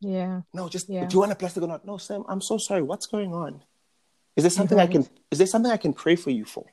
[0.00, 0.42] Yeah.
[0.52, 1.04] No, just yeah.
[1.06, 1.84] do you want a plastic or not?
[1.84, 2.82] No, Sam, I'm so sorry.
[2.82, 3.62] What's going on?
[4.36, 6.66] Is there something I can is there something I can pray for you for?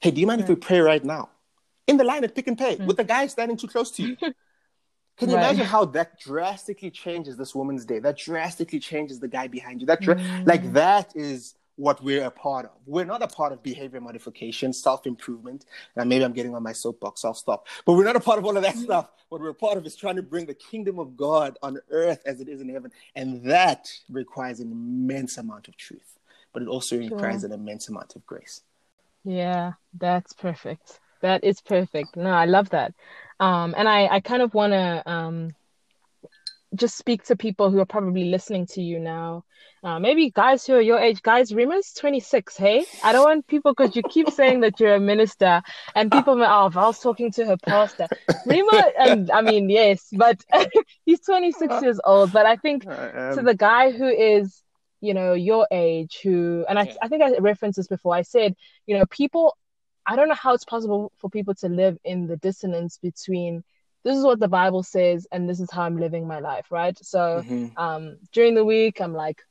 [0.00, 0.50] Hey, do you mind right.
[0.50, 1.30] if we pray right now?
[1.86, 2.86] In the line at Pick n Pay mm.
[2.86, 4.16] with the guy standing too close to you.
[5.18, 5.46] Can you right.
[5.46, 7.98] imagine how that drastically changes this woman's day?
[7.98, 9.86] That drastically changes the guy behind you.
[9.88, 10.46] That dra- mm.
[10.46, 12.72] like that is what we're a part of.
[12.86, 15.64] We're not a part of behavior modification, self improvement.
[15.96, 17.66] And maybe I'm getting on my soapbox, I'll stop.
[17.86, 18.84] But we're not a part of all of that mm-hmm.
[18.84, 19.10] stuff.
[19.28, 22.22] What we're a part of is trying to bring the kingdom of God on earth
[22.26, 22.90] as it is in heaven.
[23.14, 26.17] And that requires an immense amount of truth,
[26.58, 27.08] but it also sure.
[27.08, 28.62] requires an immense amount of grace.
[29.22, 30.98] Yeah, that's perfect.
[31.22, 32.16] That is perfect.
[32.16, 32.94] No, I love that.
[33.38, 35.54] Um, and I, I kind of want to um,
[36.74, 39.44] just speak to people who are probably listening to you now.
[39.84, 41.22] Uh, maybe guys who are your age.
[41.22, 42.84] Guys, Remo's 26, hey?
[43.04, 45.62] I don't want people, because you keep saying that you're a minister,
[45.94, 48.08] and people may, oh, Val's talking to her pastor.
[48.46, 50.44] Remo, and I mean, yes, but
[51.06, 52.32] he's 26 years old.
[52.32, 54.60] But I think to the guy who is,
[55.00, 56.94] you know, your age, who, and I, yeah.
[57.02, 58.54] I think I referenced this before, I said,
[58.86, 59.56] you know, people,
[60.06, 63.62] I don't know how it's possible for people to live in the dissonance between
[64.04, 66.96] this is what the Bible says, and this is how I'm living my life, right?
[67.02, 67.76] So mm-hmm.
[67.76, 69.42] um, during the week, I'm like,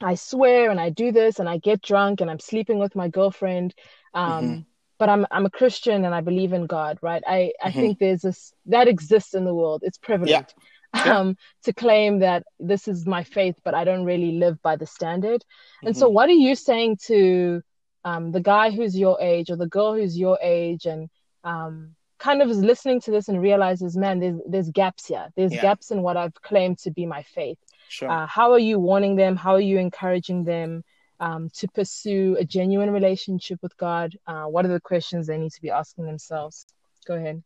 [0.00, 3.08] I swear and I do this and I get drunk and I'm sleeping with my
[3.08, 3.74] girlfriend.
[4.14, 4.60] Um, mm-hmm.
[4.98, 7.22] But I'm I'm a Christian and I believe in God, right?
[7.24, 7.80] I, I mm-hmm.
[7.80, 9.82] think there's this that exists in the world.
[9.84, 10.30] It's prevalent.
[10.30, 10.64] Yeah.
[10.94, 14.86] Um, to claim that this is my faith, but I don't really live by the
[14.86, 15.44] standard.
[15.84, 16.14] And so, mm-hmm.
[16.14, 17.62] what are you saying to
[18.04, 21.08] um, the guy who's your age or the girl who's your age and
[21.44, 25.28] um, kind of is listening to this and realizes, man, there's there's gaps here.
[25.36, 25.62] There's yeah.
[25.62, 27.58] gaps in what I've claimed to be my faith.
[27.88, 28.10] Sure.
[28.10, 29.36] Uh, how are you warning them?
[29.36, 30.84] How are you encouraging them
[31.20, 34.16] um, to pursue a genuine relationship with God?
[34.26, 36.66] Uh, what are the questions they need to be asking themselves?
[37.06, 37.42] Go ahead.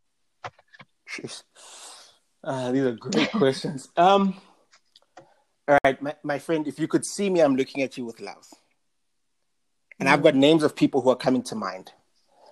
[1.09, 1.43] Jeez.
[2.45, 3.89] Uh, these are great questions.
[3.97, 4.35] Um,
[5.69, 8.21] all right, my, my friend, if you could see me, I'm looking at you with
[8.21, 8.47] love.
[10.01, 10.13] And mm.
[10.13, 11.93] I've got names of people who are coming to mind.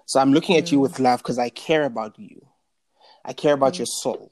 [0.07, 1.01] So I'm looking at you with mm.
[1.01, 2.47] love because I care about you.
[3.25, 3.79] I care about mm.
[3.79, 4.31] your soul,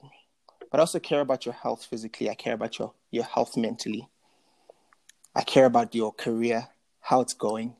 [0.71, 2.29] but I also care about your health physically.
[2.29, 4.07] I care about your, your health mentally.
[5.35, 6.67] I care about your career,
[7.01, 7.75] how it's going,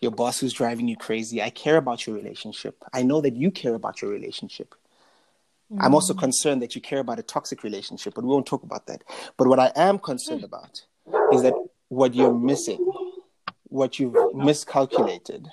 [0.00, 1.40] your boss who's driving you crazy.
[1.40, 2.76] I care about your relationship.
[2.92, 4.74] I know that you care about your relationship.
[5.72, 5.78] Mm.
[5.80, 6.18] I'm also mm.
[6.18, 9.02] concerned that you care about a toxic relationship, but we won't talk about that.
[9.36, 10.84] But what I am concerned about
[11.32, 11.54] is that
[11.88, 12.78] what you're missing,
[13.64, 15.48] what you've miscalculated,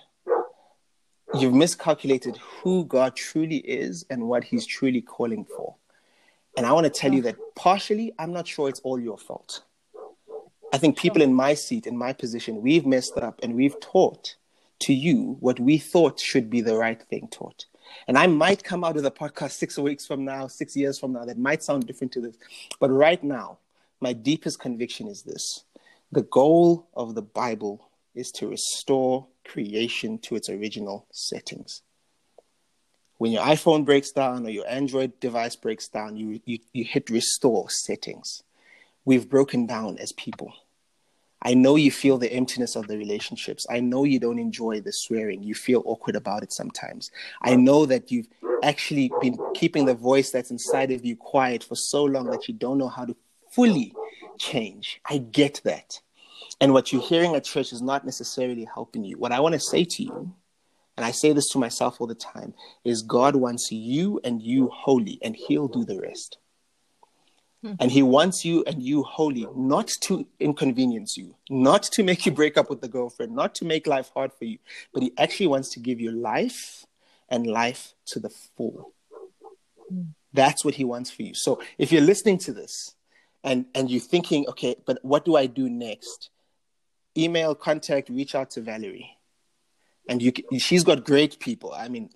[1.34, 5.76] you've miscalculated who God truly is and what He's truly calling for.
[6.57, 9.63] And I want to tell you that partially, I'm not sure it's all your fault.
[10.74, 14.36] I think people in my seat, in my position, we've messed up and we've taught
[14.80, 17.65] to you what we thought should be the right thing taught.
[18.07, 21.13] And I might come out with a podcast six weeks from now, six years from
[21.13, 22.37] now, that might sound different to this.
[22.79, 23.59] But right now,
[24.01, 25.63] my deepest conviction is this
[26.11, 31.81] the goal of the Bible is to restore creation to its original settings.
[33.17, 37.09] When your iPhone breaks down or your Android device breaks down, you, you, you hit
[37.09, 38.43] restore settings.
[39.03, 40.53] We've broken down as people.
[41.41, 43.65] I know you feel the emptiness of the relationships.
[43.69, 45.41] I know you don't enjoy the swearing.
[45.41, 47.11] You feel awkward about it sometimes.
[47.41, 48.27] I know that you've
[48.61, 52.53] actually been keeping the voice that's inside of you quiet for so long that you
[52.53, 53.15] don't know how to
[53.51, 53.93] fully
[54.37, 54.99] change.
[55.09, 56.01] I get that.
[56.59, 59.17] And what you're hearing at church is not necessarily helping you.
[59.17, 60.33] What I want to say to you,
[60.97, 64.67] and I say this to myself all the time, is God wants you and you
[64.73, 66.37] holy, and He'll do the rest.
[67.62, 67.74] Hmm.
[67.80, 72.32] And He wants you and you holy, not to inconvenience you, not to make you
[72.32, 74.60] break up with the girlfriend, not to make life hard for you,
[74.93, 76.86] but He actually wants to give you life
[77.30, 78.93] and life to the full.
[79.89, 80.01] Hmm.
[80.34, 81.34] That's what He wants for you.
[81.34, 82.95] So if you're listening to this,
[83.41, 86.30] and and you're thinking okay but what do i do next
[87.18, 89.18] email, contact, reach out to Valerie.
[90.10, 91.72] And you, she's got great people.
[91.72, 92.10] I mean,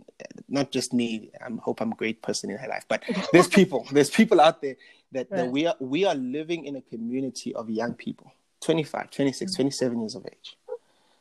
[0.49, 1.29] not just me.
[1.39, 3.87] I hope I'm a great person in her life, but there's people.
[3.91, 4.75] there's people out there
[5.11, 5.37] that, right.
[5.37, 9.61] that we are we are living in a community of young people, 25, 26, mm-hmm.
[9.61, 10.57] 27 years of age,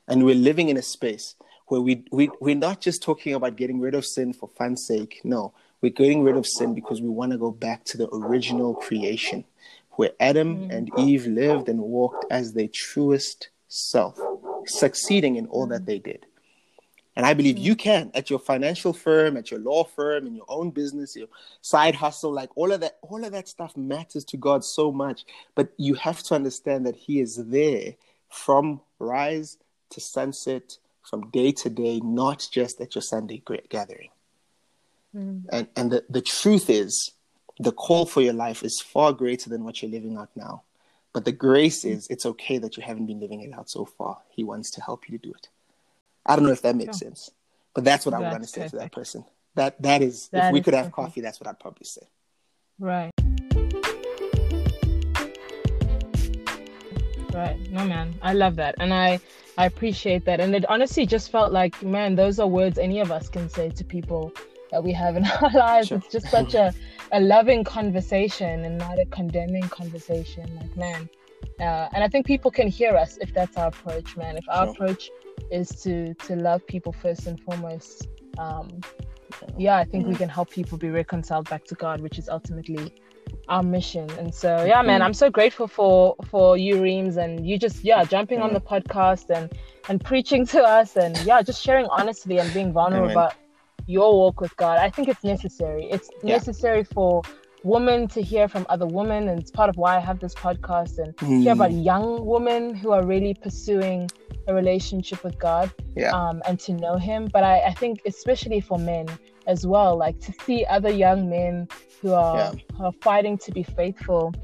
[0.09, 1.35] and we're living in a space
[1.67, 5.21] where we we we're not just talking about getting rid of sin for fun's sake.
[5.25, 5.53] No,
[5.83, 9.45] We're getting rid of sin because we want to go back to the original creation
[9.93, 10.71] where Adam mm-hmm.
[10.71, 14.19] and Eve lived and walked as their truest self,
[14.67, 16.25] succeeding in all that they did.
[17.15, 20.47] And I believe you can at your financial firm, at your law firm, in your
[20.49, 21.29] own business, your
[21.61, 25.25] side hustle, like all of that, all of that stuff matters to God so much.
[25.55, 27.95] But you have to understand that He is there
[28.31, 29.59] from rise
[29.91, 34.11] to sunset, from day to day, not just at your Sunday gathering.
[35.15, 35.45] Mm.
[35.51, 37.13] And and the, the truth is,
[37.59, 40.63] the call for your life is far greater than what you're living out now.
[41.13, 44.19] But the grace is it's okay that you haven't been living it out so far.
[44.31, 45.49] He wants to help you to do it.
[46.25, 47.31] I don't know if that makes sense,
[47.75, 49.25] but that's what I would to say to that person.
[49.55, 50.97] That that is, that if we could have perfect.
[50.97, 52.03] coffee, that's what I'd probably say.
[52.79, 53.11] Right.
[57.33, 57.59] Right.
[57.71, 59.19] No, man, I love that, and I
[59.59, 63.11] I appreciate that, and it honestly just felt like, man, those are words any of
[63.11, 64.33] us can say to people
[64.71, 65.89] that we have in our lives.
[65.89, 65.99] Sure.
[65.99, 66.73] It's just such a
[67.11, 70.55] a loving conversation and not a condemning conversation.
[70.57, 71.09] Like, man,
[71.59, 74.37] uh, and I think people can hear us if that's our approach, man.
[74.37, 74.73] If our sure.
[74.73, 75.11] approach
[75.51, 78.81] is to to love people first and foremost um
[79.57, 80.13] yeah i think mm-hmm.
[80.13, 82.95] we can help people be reconciled back to god which is ultimately
[83.49, 85.07] our mission and so yeah man mm-hmm.
[85.07, 89.31] i'm so grateful for for you reams and you just yeah jumping on the podcast
[89.31, 89.53] and
[89.89, 93.17] and preaching to us and yeah just sharing honestly and being vulnerable Amen.
[93.17, 93.35] about
[93.87, 96.35] your walk with god i think it's necessary it's yeah.
[96.35, 97.23] necessary for
[97.65, 100.99] women to hear from other women and it's part of why i have this podcast
[100.99, 101.43] and mm.
[101.43, 104.11] hear about young women who are really pursuing
[104.49, 106.11] a relationship with god yeah.
[106.11, 109.07] um, and to know him but I, I think especially for men
[109.47, 111.69] as well like to see other young men
[112.01, 112.53] who are, yeah.
[112.77, 114.35] who are fighting to be faithful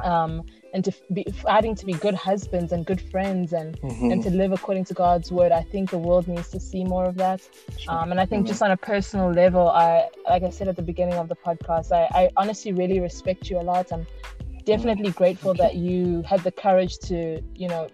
[0.00, 0.42] um,
[0.74, 4.10] and to be fighting to be good husbands and good friends and mm-hmm.
[4.10, 5.52] and to live according to God's word.
[5.52, 7.40] I think the world needs to see more of that.
[7.78, 7.92] Sure.
[7.92, 8.48] Um, and I think mm-hmm.
[8.48, 11.92] just on a personal level, I like I said at the beginning of the podcast,
[11.92, 13.92] I, I honestly really respect you a lot.
[13.92, 14.06] I'm
[14.64, 17.88] definitely grateful that you had the courage to, you know,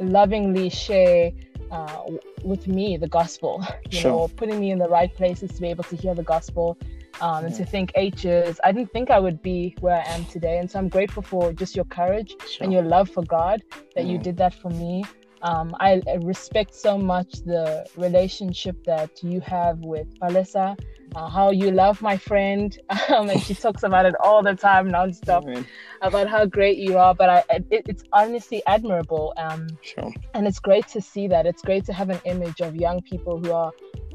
[0.00, 1.32] lovingly share
[1.70, 2.02] uh,
[2.42, 4.10] with me the gospel, you sure.
[4.10, 6.78] know, putting me in the right places to be able to hear the gospel
[7.20, 10.24] um, and to think eight years, I didn't think I would be where I am
[10.26, 10.58] today.
[10.58, 12.64] And so I'm grateful for just your courage sure.
[12.64, 13.62] and your love for God
[13.94, 15.04] that you did that for me.
[15.42, 20.78] Um, I respect so much the relationship that you have with Alessa,
[21.14, 22.76] uh, how you love my friend,
[23.10, 25.66] um, and she talks about it all the time, nonstop, Amen.
[26.00, 27.14] about how great you are.
[27.14, 30.14] But I, it, it's honestly admirable, um, sure.
[30.32, 31.44] and it's great to see that.
[31.44, 33.70] It's great to have an image of young people who are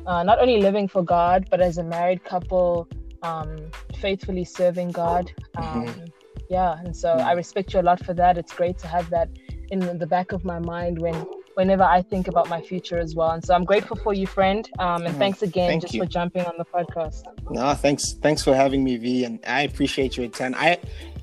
[0.05, 2.87] uh, not only living for God, but as a married couple,
[3.21, 3.57] um,
[3.97, 5.31] faithfully serving God.
[5.55, 6.05] Um, mm-hmm.
[6.49, 7.27] Yeah, and so mm-hmm.
[7.27, 8.37] I respect you a lot for that.
[8.37, 9.29] It's great to have that
[9.69, 11.15] in the back of my mind when
[11.59, 13.31] whenever I think about my future as well.
[13.31, 14.69] And so I'm grateful for you, friend.
[14.79, 16.01] Um, and mm, thanks again Thank just you.
[16.01, 17.23] for jumping on the podcast.
[17.51, 18.13] No, thanks.
[18.13, 19.25] Thanks for having me, V.
[19.25, 20.55] And I appreciate you a ton.
[20.55, 20.77] I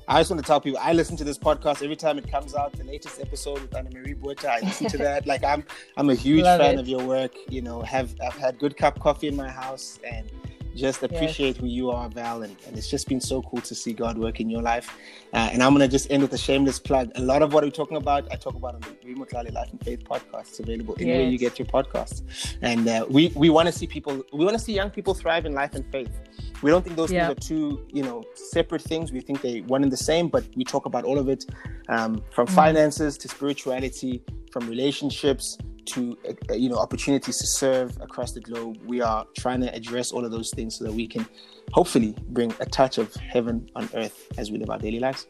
[0.09, 2.55] I just want to tell people I listen to this podcast every time it comes
[2.55, 2.71] out.
[2.71, 5.27] The latest episode with Anna Marie Buerta, I listen to that.
[5.27, 5.65] Like I'm
[5.97, 6.79] I'm a huge Love fan it.
[6.79, 7.33] of your work.
[7.49, 10.31] You know, have I've had good cup coffee in my house and
[10.77, 11.57] just appreciate yes.
[11.57, 14.39] who you are, Val, and, and, it's just been so cool to see God work
[14.39, 14.95] in your life.
[15.33, 17.11] Uh, and I'm gonna just end with a shameless plug.
[17.15, 19.83] A lot of what we're talking about, I talk about on the Reem Life and
[19.83, 20.49] Faith podcast.
[20.49, 21.31] It's available anywhere yes.
[21.31, 22.21] you get your podcast.
[22.61, 25.45] And uh, we we want to see people, we want to see young people thrive
[25.45, 26.11] in life and faith.
[26.61, 27.27] We don't think those yeah.
[27.27, 29.11] things are two, you know, separate things.
[29.11, 31.45] We think they one and the same, but we talk about all of it,
[31.89, 32.51] um, from mm.
[32.51, 36.17] finances to spirituality, from relationships to
[36.49, 40.25] uh, you know opportunities to serve across the globe we are trying to address all
[40.25, 41.25] of those things so that we can
[41.71, 45.27] hopefully bring a touch of heaven on earth as we live our daily lives